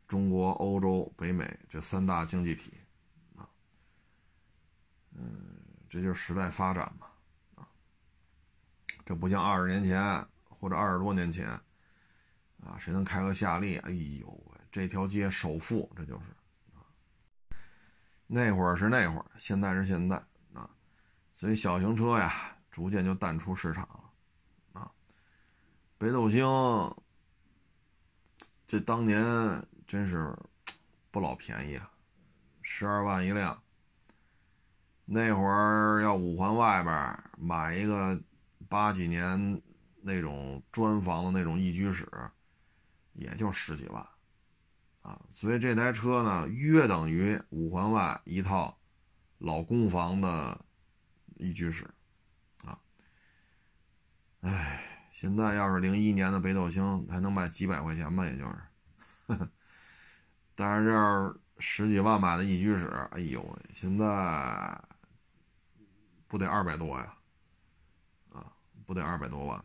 [0.07, 2.73] 中国、欧洲、北美这三大经济体，
[5.21, 7.09] 嗯，这就是时代发展嘛，
[7.57, 7.67] 啊，
[9.05, 11.49] 这不像二十年前或者二十多年前，
[12.63, 13.79] 啊，谁能开个夏利？
[13.79, 16.31] 哎呦喂，这条街首富，这就是，
[16.73, 16.87] 啊，
[18.29, 20.17] 那会儿是那会儿，现在是现在，
[20.53, 20.71] 啊，
[21.35, 24.81] 所以小型车呀，逐渐就淡出市场了。
[24.81, 24.93] 啊
[25.99, 26.47] 北斗星，
[28.69, 29.21] 这当年
[29.85, 30.33] 真是
[31.11, 31.91] 不老便宜啊，
[32.63, 33.61] 十二万一辆。
[35.11, 38.21] 那会儿要五环外边买一个
[38.69, 39.63] 八几年
[40.03, 42.07] 那种砖房的那种一居室，
[43.15, 44.07] 也就十几万
[45.03, 45.21] 啊。
[45.31, 48.79] 所以这台车呢，约等于五环外一套
[49.39, 50.61] 老公房的
[51.37, 51.89] 一居室
[52.65, 52.79] 啊。
[54.43, 54.85] 唉。
[55.11, 58.25] 现在要是零一年的北斗星，还能卖几百块钱吧？
[58.25, 58.57] 也就是，
[60.55, 64.07] 但是这要十几万买的一居室，哎呦，现在
[66.29, 67.17] 不得二百多呀？
[68.33, 68.53] 啊，
[68.87, 69.65] 不得二百多万呢？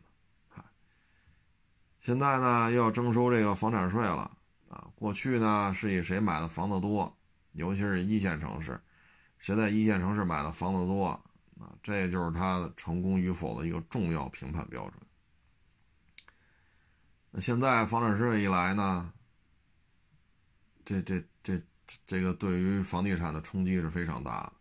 [1.99, 4.29] 现在呢又要征收这个房产税了
[4.67, 4.87] 啊！
[4.95, 7.15] 过去呢是以谁买的房子多，
[7.51, 8.81] 尤其是一线城市，
[9.37, 11.21] 谁在一线城市买的房子多啊？
[11.81, 15.01] 这就是他成功与否的一个重要评判标准。
[17.31, 19.13] 那现在房产税一来呢，
[20.83, 21.61] 这这这
[22.05, 24.53] 这个对于房地产的冲击是非常大的，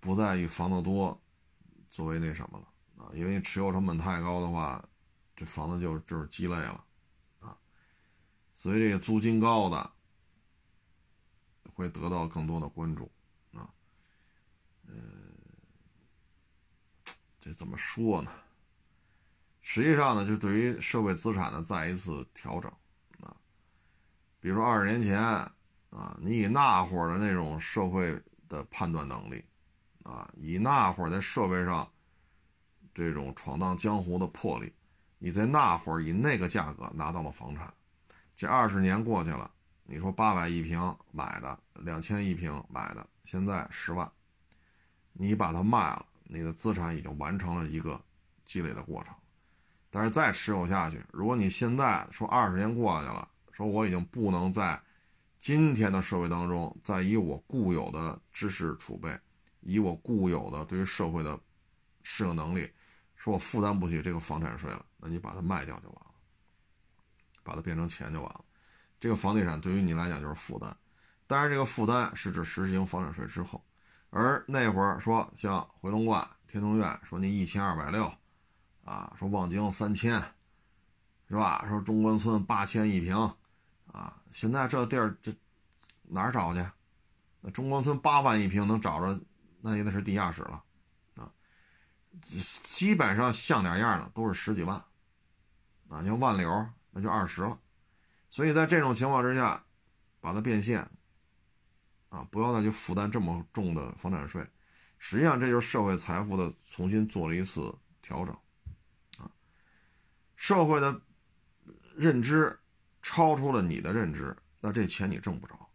[0.00, 1.20] 不再以房子多
[1.90, 4.82] 作为那什么了啊，因为持有成本太高的话，
[5.34, 6.84] 这房子就就是鸡肋了，
[7.40, 7.56] 啊，
[8.54, 9.92] 所以这个租金高的
[11.74, 13.10] 会得到更多的关注，
[13.52, 13.70] 啊，
[14.86, 14.94] 呃，
[17.38, 18.30] 这怎么说呢？
[19.60, 22.72] 实际上呢，就对于社会资产的再一次调整
[23.20, 23.36] 啊，
[24.40, 29.44] 比如说二十年前啊，你以那会儿的那种社会的判断能力
[30.08, 31.86] 啊，以那会儿在社会上
[32.94, 34.72] 这种闯荡江湖的魄力，
[35.18, 37.72] 你在那会儿以那个价格拿到了房产，
[38.34, 39.50] 这二十年过去了，
[39.84, 44.10] 你说八百一平买的，两千一平买的，现在十万，
[45.12, 48.00] 你把它卖了，你的资产已经完成了一个
[48.46, 49.14] 积累的过程。
[49.90, 54.80] 但是再持有下去，如果你现在说二十年过去了，说我已经不能在
[55.38, 59.18] 今天的社会当中，再以我固有的知识储备，
[59.60, 61.38] 以我固有的对于社会的
[62.02, 62.70] 适应能力，
[63.16, 66.14] 说我负担不起这个房产税了，那你把它卖掉就完了，
[67.42, 68.44] 把它变成钱就完了。
[69.00, 70.76] 这个房地产对于你来讲就是负担，
[71.26, 73.62] 当然这个负担是指实行房产税之后，
[74.10, 78.12] 而那会儿说像回龙观、天通苑，说你一千二百六，
[78.84, 80.20] 啊，说望京三千，
[81.28, 81.64] 是吧？
[81.68, 83.16] 说中关村八千一平，
[83.92, 85.32] 啊，现在这地儿这
[86.02, 86.66] 哪儿找去？
[87.40, 89.20] 那中关村八万一平能找着，
[89.60, 90.62] 那也得是地下室了，
[91.16, 91.32] 啊，
[92.20, 94.76] 基本上像点样的都是十几万，
[95.88, 97.58] 啊，像万柳那就二十了。
[98.30, 99.64] 所以在这种情况之下，
[100.20, 100.88] 把它变现，
[102.08, 104.46] 啊，不要再去负担这么重的房产税，
[104.96, 108.34] 实际上这就是社会财富的重新做了一次调整，
[109.18, 109.30] 啊，
[110.36, 111.00] 社会的
[111.96, 112.58] 认知
[113.02, 115.67] 超出了你的认知，那这钱你挣不着。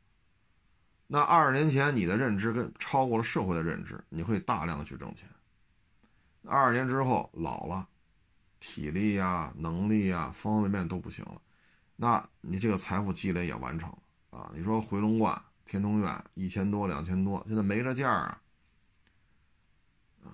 [1.13, 5.29] 那二十年前你的认知跟超过了社会的认知，你会大量的去挣钱。
[6.43, 7.87] 二十年之后老了，
[8.59, 11.39] 体力呀、能力呀，方方面面都不行了。
[11.97, 14.49] 那你这个财富积累也完成了啊？
[14.55, 18.41] 你说回龙观、天通苑一千多、两千多，现在没这价啊！
[20.23, 20.33] 啊，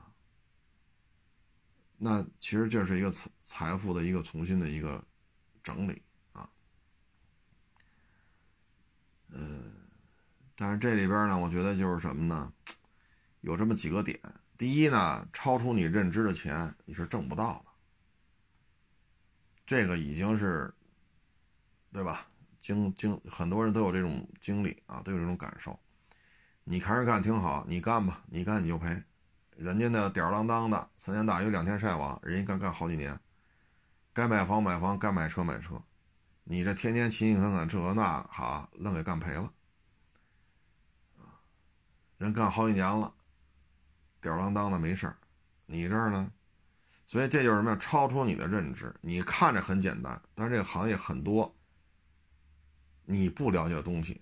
[1.97, 5.03] 那其实这是一个财财富的一个重新的一个
[5.61, 6.01] 整理
[6.31, 6.49] 啊。
[9.27, 9.73] 嗯，
[10.59, 12.51] 但是这里边呢，我觉得就是什么呢？
[13.39, 14.19] 有这么几个点。
[14.57, 17.71] 第一呢，超出你认知的钱你是挣不到的，
[19.65, 20.73] 这个已经是。
[21.91, 22.27] 对吧？
[22.59, 25.79] 经经很多人都有这种经历啊，都有这种感受。
[26.63, 29.01] 你看着干挺好，你干吧，你干你就赔。
[29.57, 33.19] 人家那吊儿郎当的，三天打鱼两天晒网，人家干干好几年，
[34.13, 35.81] 该买房买房，该买车买车。
[36.43, 39.51] 你这天天勤勤恳恳这那哈，愣给干赔了。
[42.19, 43.11] 人干好几年了，
[44.21, 45.17] 吊儿郎当的没事儿，
[45.65, 46.31] 你这儿呢？
[47.07, 47.77] 所以这就是什么呀？
[47.77, 48.93] 超出你的认知。
[49.01, 51.55] 你看着很简单，但是这个行业很多。
[53.05, 54.21] 你不了解的东西，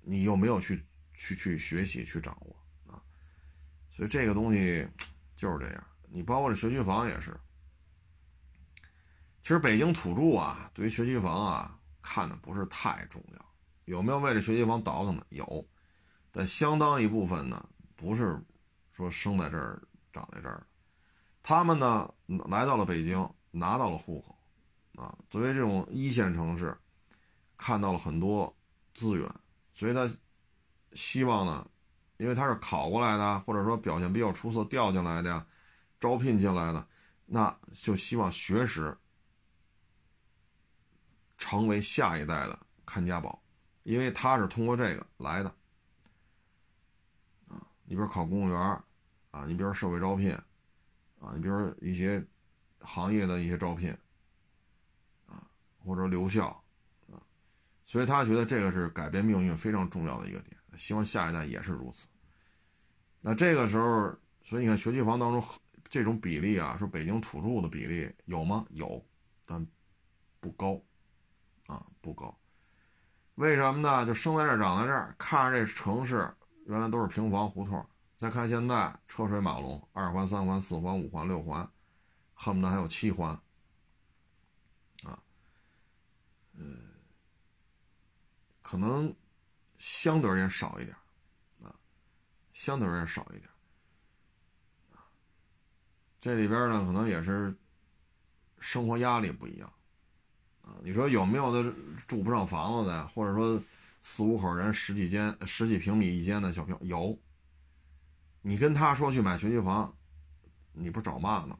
[0.00, 0.82] 你又没有去
[1.12, 2.56] 去去学习去掌握
[2.90, 3.02] 啊，
[3.90, 4.88] 所以这个东西
[5.34, 5.86] 就是这样。
[6.08, 7.38] 你包括这学区房也是，
[9.42, 13.54] 其实北京土著啊，对于学区房啊看的不是太重要。
[13.84, 15.26] 有没有为了学区房倒腾的？
[15.28, 15.68] 有，
[16.36, 18.38] 但相当一部分呢，不是
[18.90, 19.82] 说生在这儿
[20.12, 20.66] 长在这儿，
[21.42, 24.36] 他们呢来到了北京，拿到了户口
[25.02, 26.76] 啊，作为这种一线城市。
[27.58, 28.54] 看到了很多
[28.92, 29.34] 资源，
[29.72, 30.06] 所以他
[30.92, 31.66] 希望呢，
[32.18, 35.46] 因为他是考过来的，或者说表现比较出色调进来的呀，
[35.98, 36.86] 招聘进来的，
[37.24, 38.94] 那就希望学识
[41.38, 43.42] 成为下一代的看家宝，
[43.84, 45.56] 因为他是通过这个来的。
[47.86, 48.58] 你比如考公务员
[49.30, 50.32] 啊，你比如社会招聘
[51.20, 52.22] 啊，你比如一些
[52.80, 53.90] 行业的一些招聘
[55.26, 55.42] 啊，
[55.78, 56.48] 或者留校。
[56.48, 56.62] 啊
[57.88, 62.08] 所以他觉得这个是改变命运非常重要的一个点，希望下一代也是如此。
[63.20, 65.40] 那这个时候，所以你看学区房当中
[65.88, 68.66] 这种比例啊，说北京土著的比例有吗？
[68.70, 69.00] 有，
[69.44, 69.64] 但
[70.40, 70.82] 不高
[71.68, 72.36] 啊，不高。
[73.36, 74.04] 为什么呢？
[74.04, 76.28] 就生在这儿，长在这儿，看着这城市
[76.66, 77.84] 原来都是平房胡同，
[78.16, 81.68] 再看现在车水马龙，二环、三环、四环、五环、六环，
[82.34, 83.30] 恨不得还有七环
[85.04, 85.22] 啊，
[86.54, 86.92] 嗯。
[88.62, 89.14] 可能
[89.78, 90.96] 相对而言少一点
[91.62, 91.72] 啊，
[92.52, 93.48] 相对而言少一点。
[96.18, 97.56] 这里边呢，可能也是
[98.58, 99.72] 生活压力不一样
[100.62, 100.74] 啊。
[100.82, 101.72] 你说有没有的
[102.08, 103.62] 住不上房子的，或者说
[104.08, 107.18] 四五口人十几间、十几平米一间的小平有？
[108.40, 109.92] 你跟他说去买学区房，
[110.72, 111.58] 你不找骂呢吗？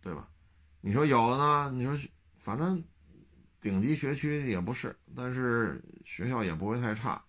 [0.00, 0.30] 对吧？
[0.80, 1.70] 你说有的呢？
[1.72, 1.94] 你说
[2.38, 2.82] 反正。
[3.60, 7.22] 顶级学区也不是，但是学校也不会太差，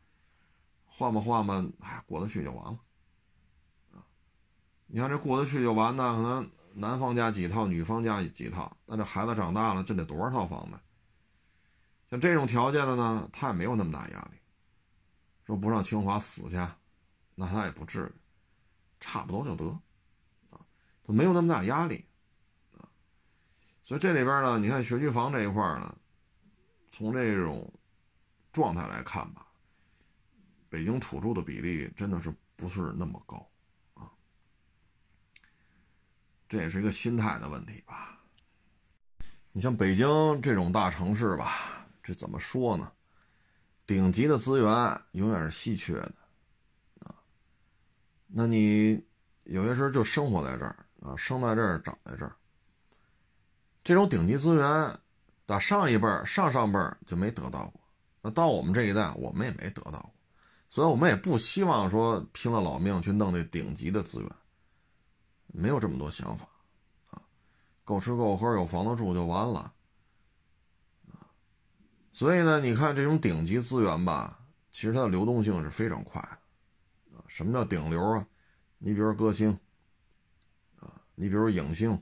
[0.85, 2.79] 换吧换吧，哎，过得去就完了，
[4.85, 10.77] 你看这过得去就完呢，可能男方家几套，女方家几套，那这孩子长大了，这得多少套房子？
[12.09, 14.39] 像这种条件的呢，他也没有那么大压力，
[15.45, 16.55] 说不上清华死去，
[17.35, 18.11] 那他也不至于，
[18.99, 19.65] 差不多就得，
[20.51, 20.59] 啊，
[21.03, 22.05] 他没有那么大压力，
[22.77, 22.87] 啊，
[23.83, 25.95] 所以这里边呢，你看学区房这一块呢。
[26.89, 27.71] 从这种
[28.51, 29.45] 状态来看吧，
[30.67, 33.47] 北京土著的比例真的是不是那么高
[33.93, 34.09] 啊？
[36.49, 38.19] 这也是一个心态的问题吧。
[39.51, 40.07] 你像北京
[40.41, 42.93] 这种大城市吧，这怎么说呢？
[43.85, 46.13] 顶级的资源永远是稀缺的
[47.01, 47.15] 啊。
[48.27, 49.05] 那你
[49.43, 52.33] 有些时候就生活在这儿啊，生在这儿，长在这儿。
[53.83, 54.97] 这种顶级资源，
[55.45, 57.81] 打上一辈儿、上上辈儿就没得到过。
[58.21, 60.13] 那到我们这一代，我们也没得到过，
[60.69, 64.29] 所以我们也不希望说拼了老命去弄那顶级的资源，
[65.47, 66.47] 没有这么多想法
[67.09, 67.21] 啊。
[67.83, 69.73] 够吃够喝，有房子住就完了。
[72.17, 74.39] 所以呢，你看这种顶级资源吧，
[74.71, 77.23] 其实它的流动性是非常快的啊。
[77.27, 78.27] 什么叫顶流啊？
[78.79, 79.59] 你比如说歌星
[80.79, 82.01] 啊，你比如影星。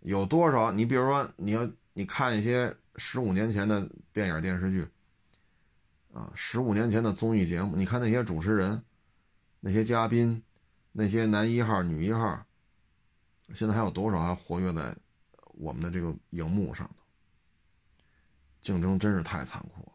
[0.00, 0.72] 有多少？
[0.72, 4.88] 你比如说，你要你看一些十五年前的电影电视剧，
[6.12, 8.82] 啊，十五年前的综艺节目，你看那些主持人、
[9.60, 10.42] 那些嘉宾、
[10.90, 12.44] 那些男一号、女一号，
[13.54, 14.96] 现在还有多少还活跃在
[15.54, 16.90] 我们的这个荧幕上
[18.60, 19.92] 竞争真是太残酷了。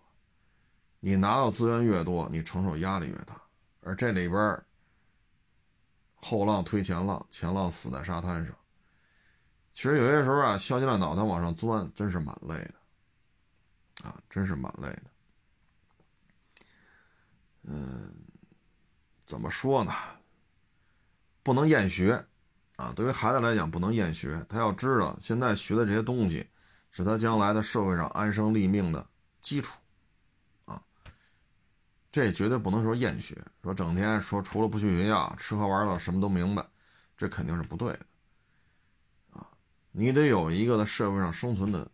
[0.99, 3.41] 你拿到资源越多，你承受压力越大，
[3.81, 4.63] 而这里边
[6.15, 8.55] 后浪推前浪，前浪死在沙滩上。
[9.71, 15.03] 其实有些时候啊，削尖了脑袋往上钻，真是蛮累的，啊，真是蛮累的。
[17.63, 18.09] 嗯，
[19.25, 19.91] 怎么说呢？
[21.43, 22.25] 不能厌学，
[22.77, 26.47] 啊，对于孩子来讲不能厌学，他要知道现在学的这些东西，
[26.95, 29.05] 是他将来的社会上安身立命的
[29.41, 29.77] 基础，
[30.63, 30.81] 啊，
[32.09, 36.65] 这绝对不能说厌学，说整天说除了不去学校吃喝玩乐什么都明白，
[37.17, 37.99] 这肯定是不对的。
[39.31, 39.45] 啊
[39.91, 41.91] 你得有一个在社会上生存的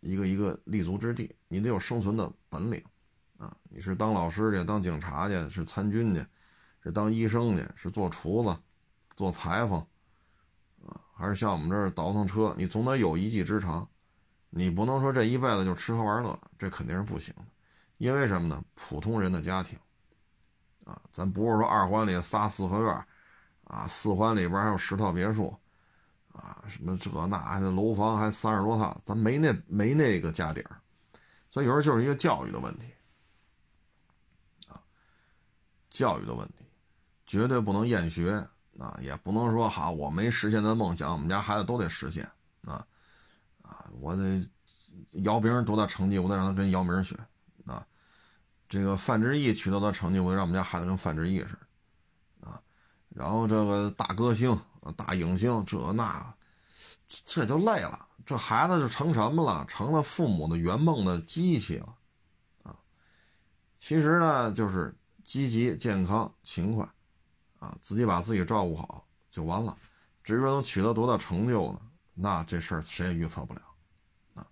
[0.00, 2.84] 一个一个立足之地，你得有生存的本领
[3.38, 3.56] 啊！
[3.70, 6.26] 你是当老师去，当警察去，是参军去，
[6.82, 8.58] 是当医生去，是做厨子、
[9.14, 9.78] 做裁缝
[10.84, 12.52] 啊，还是像我们这儿倒腾车？
[12.58, 13.88] 你总得有一技之长，
[14.54, 17.42] 你不能说这一辈子就吃喝玩乐，这肯定是不行的。
[17.96, 18.62] 因为什么呢？
[18.74, 19.78] 普通人的家庭
[20.84, 23.06] 啊，咱不是说二环里仨四合院
[23.64, 25.56] 啊，四环里边还有十套别墅。
[26.34, 30.80] 啊，什么这那还楼房还三十多套，咱没那没那个家底儿，
[31.50, 32.86] 所以有时候就是一个教育的问题，
[34.66, 34.80] 啊，
[35.90, 36.64] 教育的问题，
[37.26, 38.48] 绝对不能厌学
[38.78, 42.26] 啊，也不能说好我没实现的梦想，我们家孩子都得实现
[42.64, 42.86] 啊，
[43.72, 44.50] 啊，我得
[45.22, 47.16] 姚明多大成绩，我得让他跟姚明学
[47.64, 47.86] 啊，
[48.68, 51.58] 这个范志毅取得的成绩，我得让我们家孩子跟范志毅似
[52.40, 52.62] 的啊，
[53.08, 54.60] 然后这个大歌星。
[54.96, 56.34] 大影星这那，
[57.06, 58.08] 这就累了。
[58.26, 59.64] 这孩子就成什么了？
[59.68, 61.94] 成了父母的圆梦的机器了，
[62.64, 62.74] 啊！
[63.76, 64.92] 其实呢，就是
[65.22, 66.88] 积极、健康、勤快，
[67.60, 69.78] 啊，自己把自己照顾好就完了。
[70.24, 71.80] 至于说能取得多大成就呢？
[72.14, 73.62] 那这事儿谁也预测不了，
[74.34, 74.46] 啊！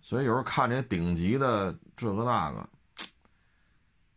[0.00, 2.68] 所以有时候看这些顶级的这个那个，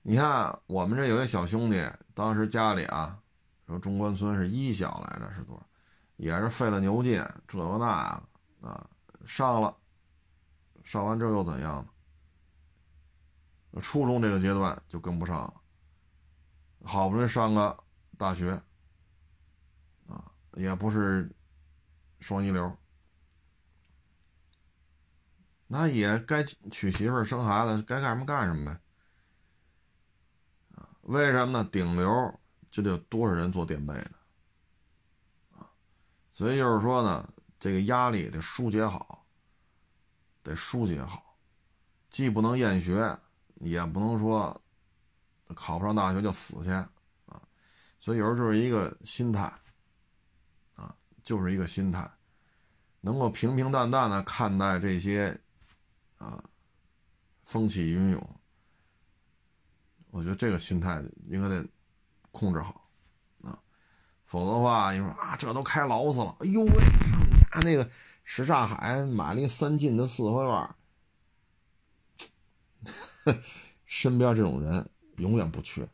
[0.02, 3.20] 你看我们这有些小兄弟，当时家里啊。
[3.66, 5.66] 说中关村是一小来着，是多少？
[6.18, 8.90] 也是费了牛劲，这个那个啊，
[9.26, 9.74] 上了，
[10.84, 11.84] 上完之后又怎样
[13.72, 13.80] 呢？
[13.80, 15.54] 初中这个阶段就跟不上了，
[16.84, 17.82] 好不容易上个
[18.18, 18.52] 大学，
[20.10, 21.34] 啊，也不是
[22.24, 22.76] 双一流，
[25.68, 28.80] 那也该娶媳妇生孩子，该干什么干什么呗。
[31.02, 31.70] 为什么呢？
[31.72, 32.40] 顶流。
[32.74, 34.12] 就得有多少人做垫背的
[35.52, 35.70] 啊？
[36.32, 39.28] 所以就是说呢，这个压力得疏解好，
[40.42, 41.38] 得疏解好，
[42.10, 43.16] 既不能厌学，
[43.60, 44.60] 也不能说
[45.54, 47.40] 考不上大学就死去啊。
[48.00, 49.54] 所以有时候就是一个心态，
[51.24, 52.12] 就是一个心态，
[53.02, 55.40] 能够平平淡淡的看待这些
[56.18, 56.44] 啊
[57.44, 58.30] 风起云涌，
[60.12, 61.66] 我觉得这个心态应该得。
[62.36, 62.90] 控制好，
[63.44, 63.62] 啊，
[64.26, 67.88] 否则的话，你说啊，这都开劳斯了，哎呦喂，他们家那个
[68.24, 70.76] 什刹海买了一三进的四合院，
[73.86, 75.88] 身边这种人永远不缺，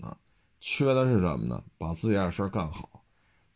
[0.00, 0.16] 啊，
[0.60, 1.64] 缺的是什么呢？
[1.76, 2.99] 把自己的事干好，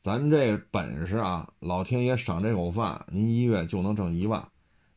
[0.05, 4.47] 咱这本事啊，老天爷赏这口饭，您一月就能挣一万，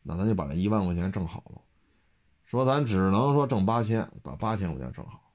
[0.04, 1.62] 那咱就把这一万块钱挣好了。
[2.44, 5.32] 说咱只能说挣八千，把八千块钱挣好。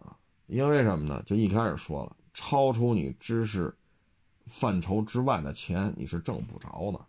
[0.00, 0.14] 啊
[0.48, 1.22] 因为什么呢？
[1.24, 3.74] 就一开始说了，超出你知识
[4.44, 7.00] 范畴之外的钱，你是挣不着的。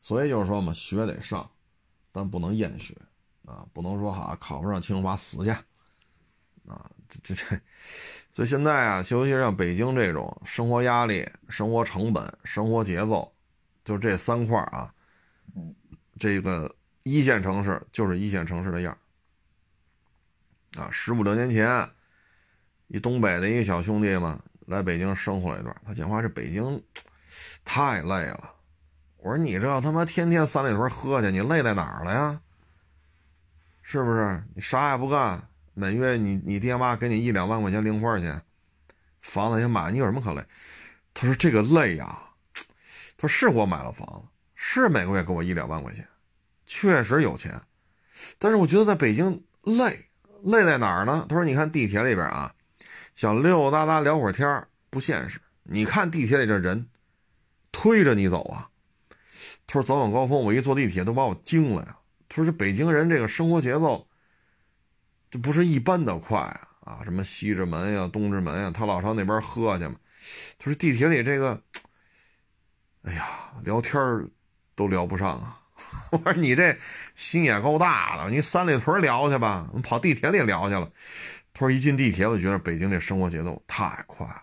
[0.00, 1.50] 所以就是说嘛，学得上，
[2.12, 2.96] 但不能厌学
[3.44, 5.50] 啊，不能说哈考不上清华死去
[6.68, 7.60] 啊，这这这。
[8.36, 13.32] 所以现在啊，尤其是像北京这种生活压力、生活成本、生活节奏
[13.82, 14.92] 就这三块啊，
[16.18, 16.70] 这个
[17.02, 18.94] 一线城市就是一线城市的样
[20.76, 20.86] 啊。
[20.90, 21.88] 十五六年前，
[22.88, 26.84] 一东北的一个小兄弟嘛，来北京生活了一段，他讲话这北京
[27.64, 28.50] 太累了。
[29.16, 32.38] 我说你这他妈天天三里屯喝去，你累在哪儿了呀？
[33.80, 34.44] 是不是？
[34.54, 38.40] 你啥也不干，每月你你爹妈给你一两万块钱零花钱，
[39.20, 40.42] 房子也买，你有什么可累？
[41.12, 42.18] 他说这个累呀。
[43.18, 46.08] 他说是我买了房子，是每个月给我一两万块钱，
[46.64, 47.60] 确实有钱。
[48.38, 50.06] 但是我觉得在北京累，
[50.42, 51.26] 累在哪儿呢？
[51.28, 52.54] 他说你看地铁里边啊，
[53.14, 55.38] 想溜溜达达聊会儿天不现实。
[55.62, 56.88] 你看地铁里这人，
[57.70, 58.70] 推着你走啊。
[59.66, 61.98] 他说：“早晚高峰，我一坐地铁都把我惊了呀。”
[62.30, 64.06] 他说：“这北京人这个生活节奏，
[65.30, 66.68] 这不是一般的快啊！
[66.80, 69.96] 啊，什么西直门呀、东直门呀，他老上那边喝去嘛。”
[70.58, 71.60] 他说：“地铁里这个，
[73.02, 73.26] 哎呀，
[73.62, 74.00] 聊天
[74.74, 75.60] 都聊不上啊。
[76.12, 76.76] ”我说：“你这
[77.14, 80.90] 心也够大的，你三里屯聊去吧，你跑地铁里聊去了。”
[81.52, 84.42] 他说：“一进地铁，我就觉得北京这生活节奏太快了，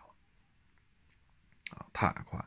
[1.71, 2.43] 啊，太快。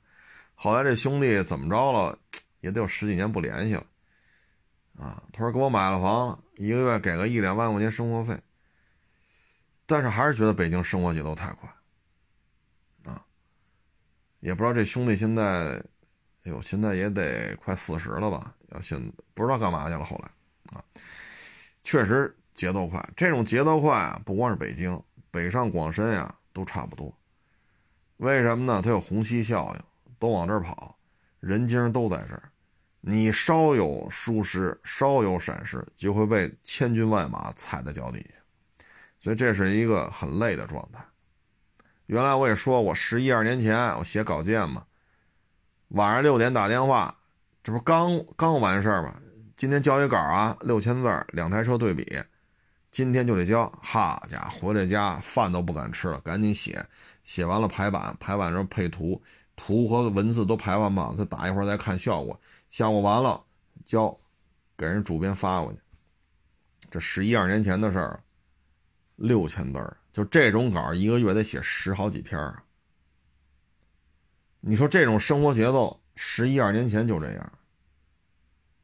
[0.55, 2.19] 后来这兄弟怎么着了？”
[2.61, 3.87] 也得有十几年不联系了，
[4.99, 8.39] 啊，他说给我买了房，一个月给个一两万块钱生活费，
[9.85, 11.71] 但是还是觉得北京生活节奏太快，
[13.05, 13.23] 啊，
[14.41, 15.77] 也不知道这兄弟现在，
[16.45, 18.55] 哎呦，现在也得快四十了吧？
[18.71, 18.99] 要现
[19.35, 20.05] 不知道干嘛去了。
[20.05, 20.83] 后来，啊，
[21.85, 25.01] 确实节奏快，这种节奏快啊，不光是北京，
[25.31, 27.15] 北上广深呀都差不多。
[28.17, 28.81] 为什么呢？
[28.81, 29.83] 它有虹吸效应，
[30.19, 30.99] 都往这儿跑，
[31.39, 32.51] 人精都在这儿。
[33.09, 38.85] 你稍有疏失，稍有闪失，就会被千军万马踩在脚底下，
[39.21, 40.99] 所以这是一个很累的状态。
[42.07, 44.83] 原来我也说过，十一二年前我写稿件嘛，
[45.91, 47.17] 晚上六点打电话，
[47.63, 49.15] 这不刚刚完事儿吗？
[49.57, 52.05] 今天交一稿啊，六千字，两台车对比，
[52.91, 53.73] 今天就得交。
[53.81, 56.85] 哈家伙，回了家饭都不敢吃了，赶紧写，
[57.23, 59.23] 写完了排版，排版时候配图，
[59.55, 62.39] 图和文字都排完吧，再打一会儿再看效果。
[62.77, 63.43] 项目完了，
[63.87, 64.15] 交，
[64.77, 65.79] 给人主编发过去。
[66.91, 68.23] 这十一二年前的事儿，
[69.15, 72.63] 六千字儿，就这种稿一个月得写十好几篇儿。
[74.61, 77.53] 你说这种生活节奏，十一二年前就这样，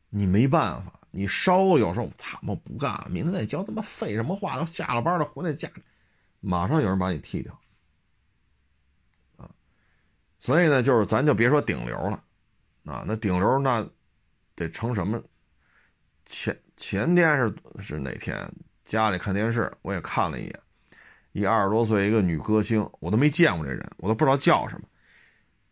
[0.08, 4.58] 你没办法，你稍有时候他妈不干了，明天再交，他妈废什么话？
[4.58, 5.70] 都下了班了回来家，
[6.40, 7.60] 马上有人把你踢掉，
[9.36, 9.50] 啊，
[10.40, 12.24] 所以呢，就是咱就别说顶流了。
[12.84, 13.88] 啊，那顶流那
[14.54, 15.22] 得成什么？
[16.24, 18.36] 前前天是是哪天？
[18.84, 20.60] 家里看电视，我也看了一眼，
[21.32, 24.86] 一二十多岁一个女歌星，我都没见过这人，我都不知道叫什么。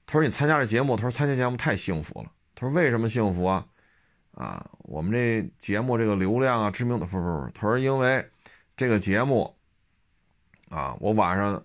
[0.06, 2.32] 他说：“你参加这节目，他说参加节目太幸福了。
[2.54, 3.66] 他说为什么幸福啊？
[4.32, 7.50] 啊，我们这节目这个流量啊，知名度不不不。
[7.52, 8.24] 他说因为
[8.76, 9.56] 这个节目
[10.68, 11.64] 啊，我晚上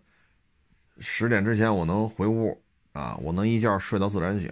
[0.99, 2.59] 十点之前我能回屋
[2.93, 4.51] 啊，我能一觉睡到自然醒。”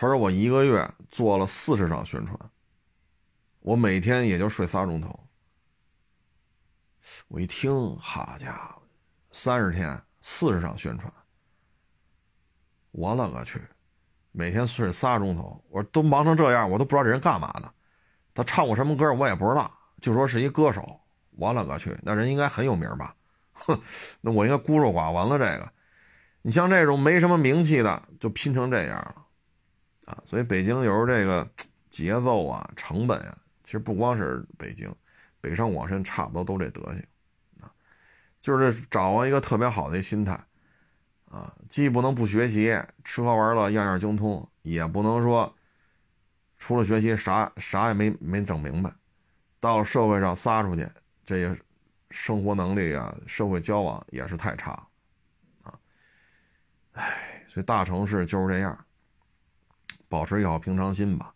[0.00, 2.38] 他说：“我一个月做了四十场宣传，
[3.58, 5.28] 我每天也就睡仨钟头。”
[7.26, 8.82] 我一听，好家伙，
[9.32, 11.12] 三十天四十场宣传，
[12.92, 13.60] 我勒个去！
[14.30, 17.68] 每天睡仨钟头，我说都忙成这样，我都不知道这人干嘛的。
[18.32, 19.68] 他唱过什么歌，我也不知道，
[20.00, 21.00] 就说是一歌手。
[21.30, 23.16] 我勒个去，那人应该很有名吧？
[23.52, 23.76] 哼，
[24.20, 25.44] 那我应该孤陋寡闻了。
[25.44, 25.72] 这个，
[26.42, 29.24] 你像这种没什么名气的，就拼成这样了。
[30.08, 31.46] 啊，所以北京有时候这个
[31.90, 34.90] 节奏啊、成本啊，其实不光是北京，
[35.38, 37.04] 北上广深差不多都这德行
[37.60, 37.70] 啊，
[38.40, 40.32] 就是掌握一个特别好的心态
[41.26, 42.74] 啊，既不能不学习，
[43.04, 45.54] 吃喝玩乐样样精通，也不能说
[46.56, 48.90] 除了学习啥啥也没没整明白，
[49.60, 50.88] 到社会上撒出去，
[51.22, 51.54] 这些
[52.10, 54.70] 生活能力啊、社会交往也是太差
[55.64, 55.78] 啊，
[56.92, 58.86] 唉，所以大城市就是这样。
[60.08, 61.34] 保持一好平常心吧，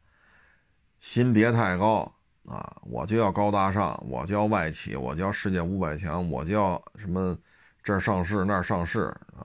[0.98, 2.10] 心别太高
[2.46, 2.80] 啊！
[2.82, 7.36] 我就要高大上，我就要外企，我就要世界五百强，我就要什么
[7.82, 9.44] 这儿上市那儿上市啊！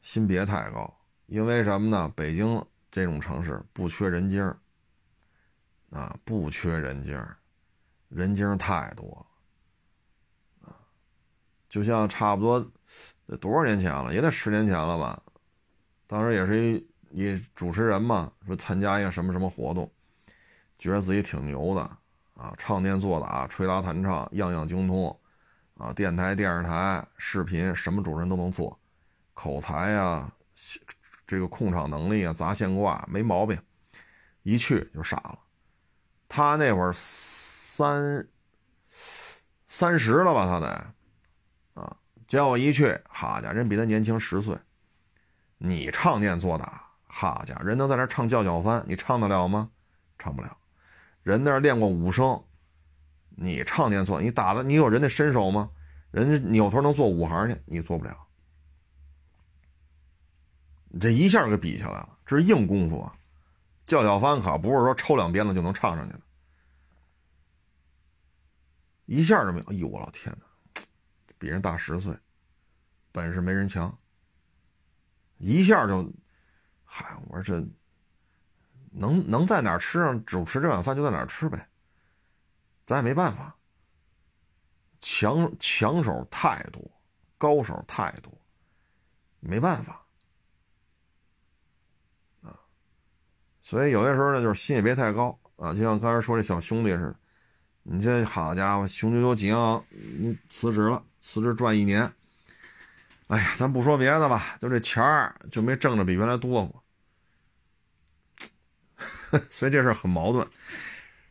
[0.00, 0.92] 心别太高，
[1.26, 2.10] 因为什么呢？
[2.16, 4.56] 北京这种城市不缺人精儿
[5.90, 7.36] 啊，不缺人精儿
[8.08, 9.26] 人精儿太多
[10.62, 10.72] 啊！
[11.68, 12.72] 就像差不多
[13.36, 15.22] 多少年前了，也得十年前了吧？
[16.06, 16.93] 当时也是一。
[17.14, 19.88] 一主持人嘛，说参加一个什么什么活动，
[20.76, 21.80] 觉得自己挺牛的
[22.34, 25.16] 啊，唱念做打、吹拉弹唱，样样精通
[25.76, 28.76] 啊，电台、电视台、视频什么主持人都能做，
[29.32, 30.28] 口才呀，
[31.24, 33.56] 这个控场能力啊，砸线挂没毛病。
[34.42, 35.38] 一去就傻了。
[36.28, 38.26] 他那会儿三
[39.68, 41.96] 三十了吧，他得啊，
[42.26, 44.58] 结果一去，好家伙，人比他年轻十岁。
[45.56, 46.83] 你唱念做打，
[47.16, 49.70] 好家伙，人都在那唱叫小番，你唱得了吗？
[50.18, 50.58] 唱不了。
[51.22, 52.42] 人那练过武生，
[53.28, 55.70] 你唱念错，你打的你有人家身手吗？
[56.10, 58.26] 人家扭头能做五行去，你做不了。
[60.88, 63.14] 你这一下给比下来了，这是硬功夫啊！
[63.84, 66.20] 叫小番可不是说抽两鞭子就能唱上去的，
[69.06, 69.64] 一下就没有。
[69.66, 70.82] 哎呦，我老天哪，
[71.38, 72.16] 比人大十岁，
[73.12, 73.96] 本事没人强，
[75.38, 76.10] 一下就，
[76.96, 77.66] 嗨，我说这
[78.92, 81.66] 能能在哪吃上主持这碗饭就在哪吃呗，
[82.86, 83.56] 咱也没办法。
[85.00, 86.80] 强强手太多，
[87.36, 88.32] 高手太多，
[89.40, 90.06] 没办法
[92.42, 92.56] 啊。
[93.60, 97.16] 所以有些时候呢，就是心也别太高啊，就像刚才说这小兄弟似的，
[97.82, 102.14] 你这好家伙，雄赳赳几昂，你辞职了，辞职赚一年，
[103.26, 106.83] 哎呀，咱不说别的吧，就这钱儿就没挣着比原来多过，
[109.50, 110.46] 所以这事很矛盾。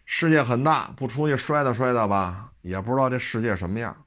[0.05, 4.05] 世界很大，不出去摔倒摔倒吧，也不知道这世界什么样。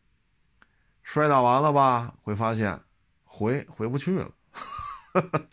[1.03, 2.81] 摔倒完了吧，会发现
[3.25, 4.31] 回回不去了。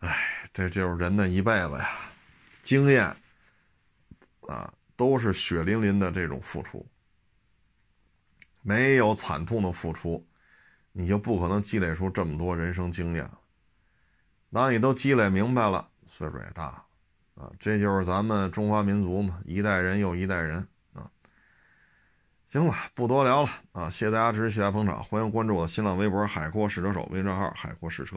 [0.00, 0.32] 哎。
[0.56, 1.90] 这就是人的一辈子呀，
[2.64, 3.14] 经验
[4.48, 6.88] 啊，都是血淋淋的这种付出。
[8.62, 10.26] 没有惨痛的付出，
[10.92, 13.30] 你就不可能积累出这么多人生经验。
[14.50, 16.82] 当你都积累明白了，岁数也大了
[17.34, 21.10] 啊，这就是咱们中华民族嘛，一代人又一代人啊。
[22.48, 28.16] 行了，不多聊了啊，谢谢大家支持，谢谢大家捧场，欢迎关注我的新浪微博“海阔试车手”微信账号“海阔试车”。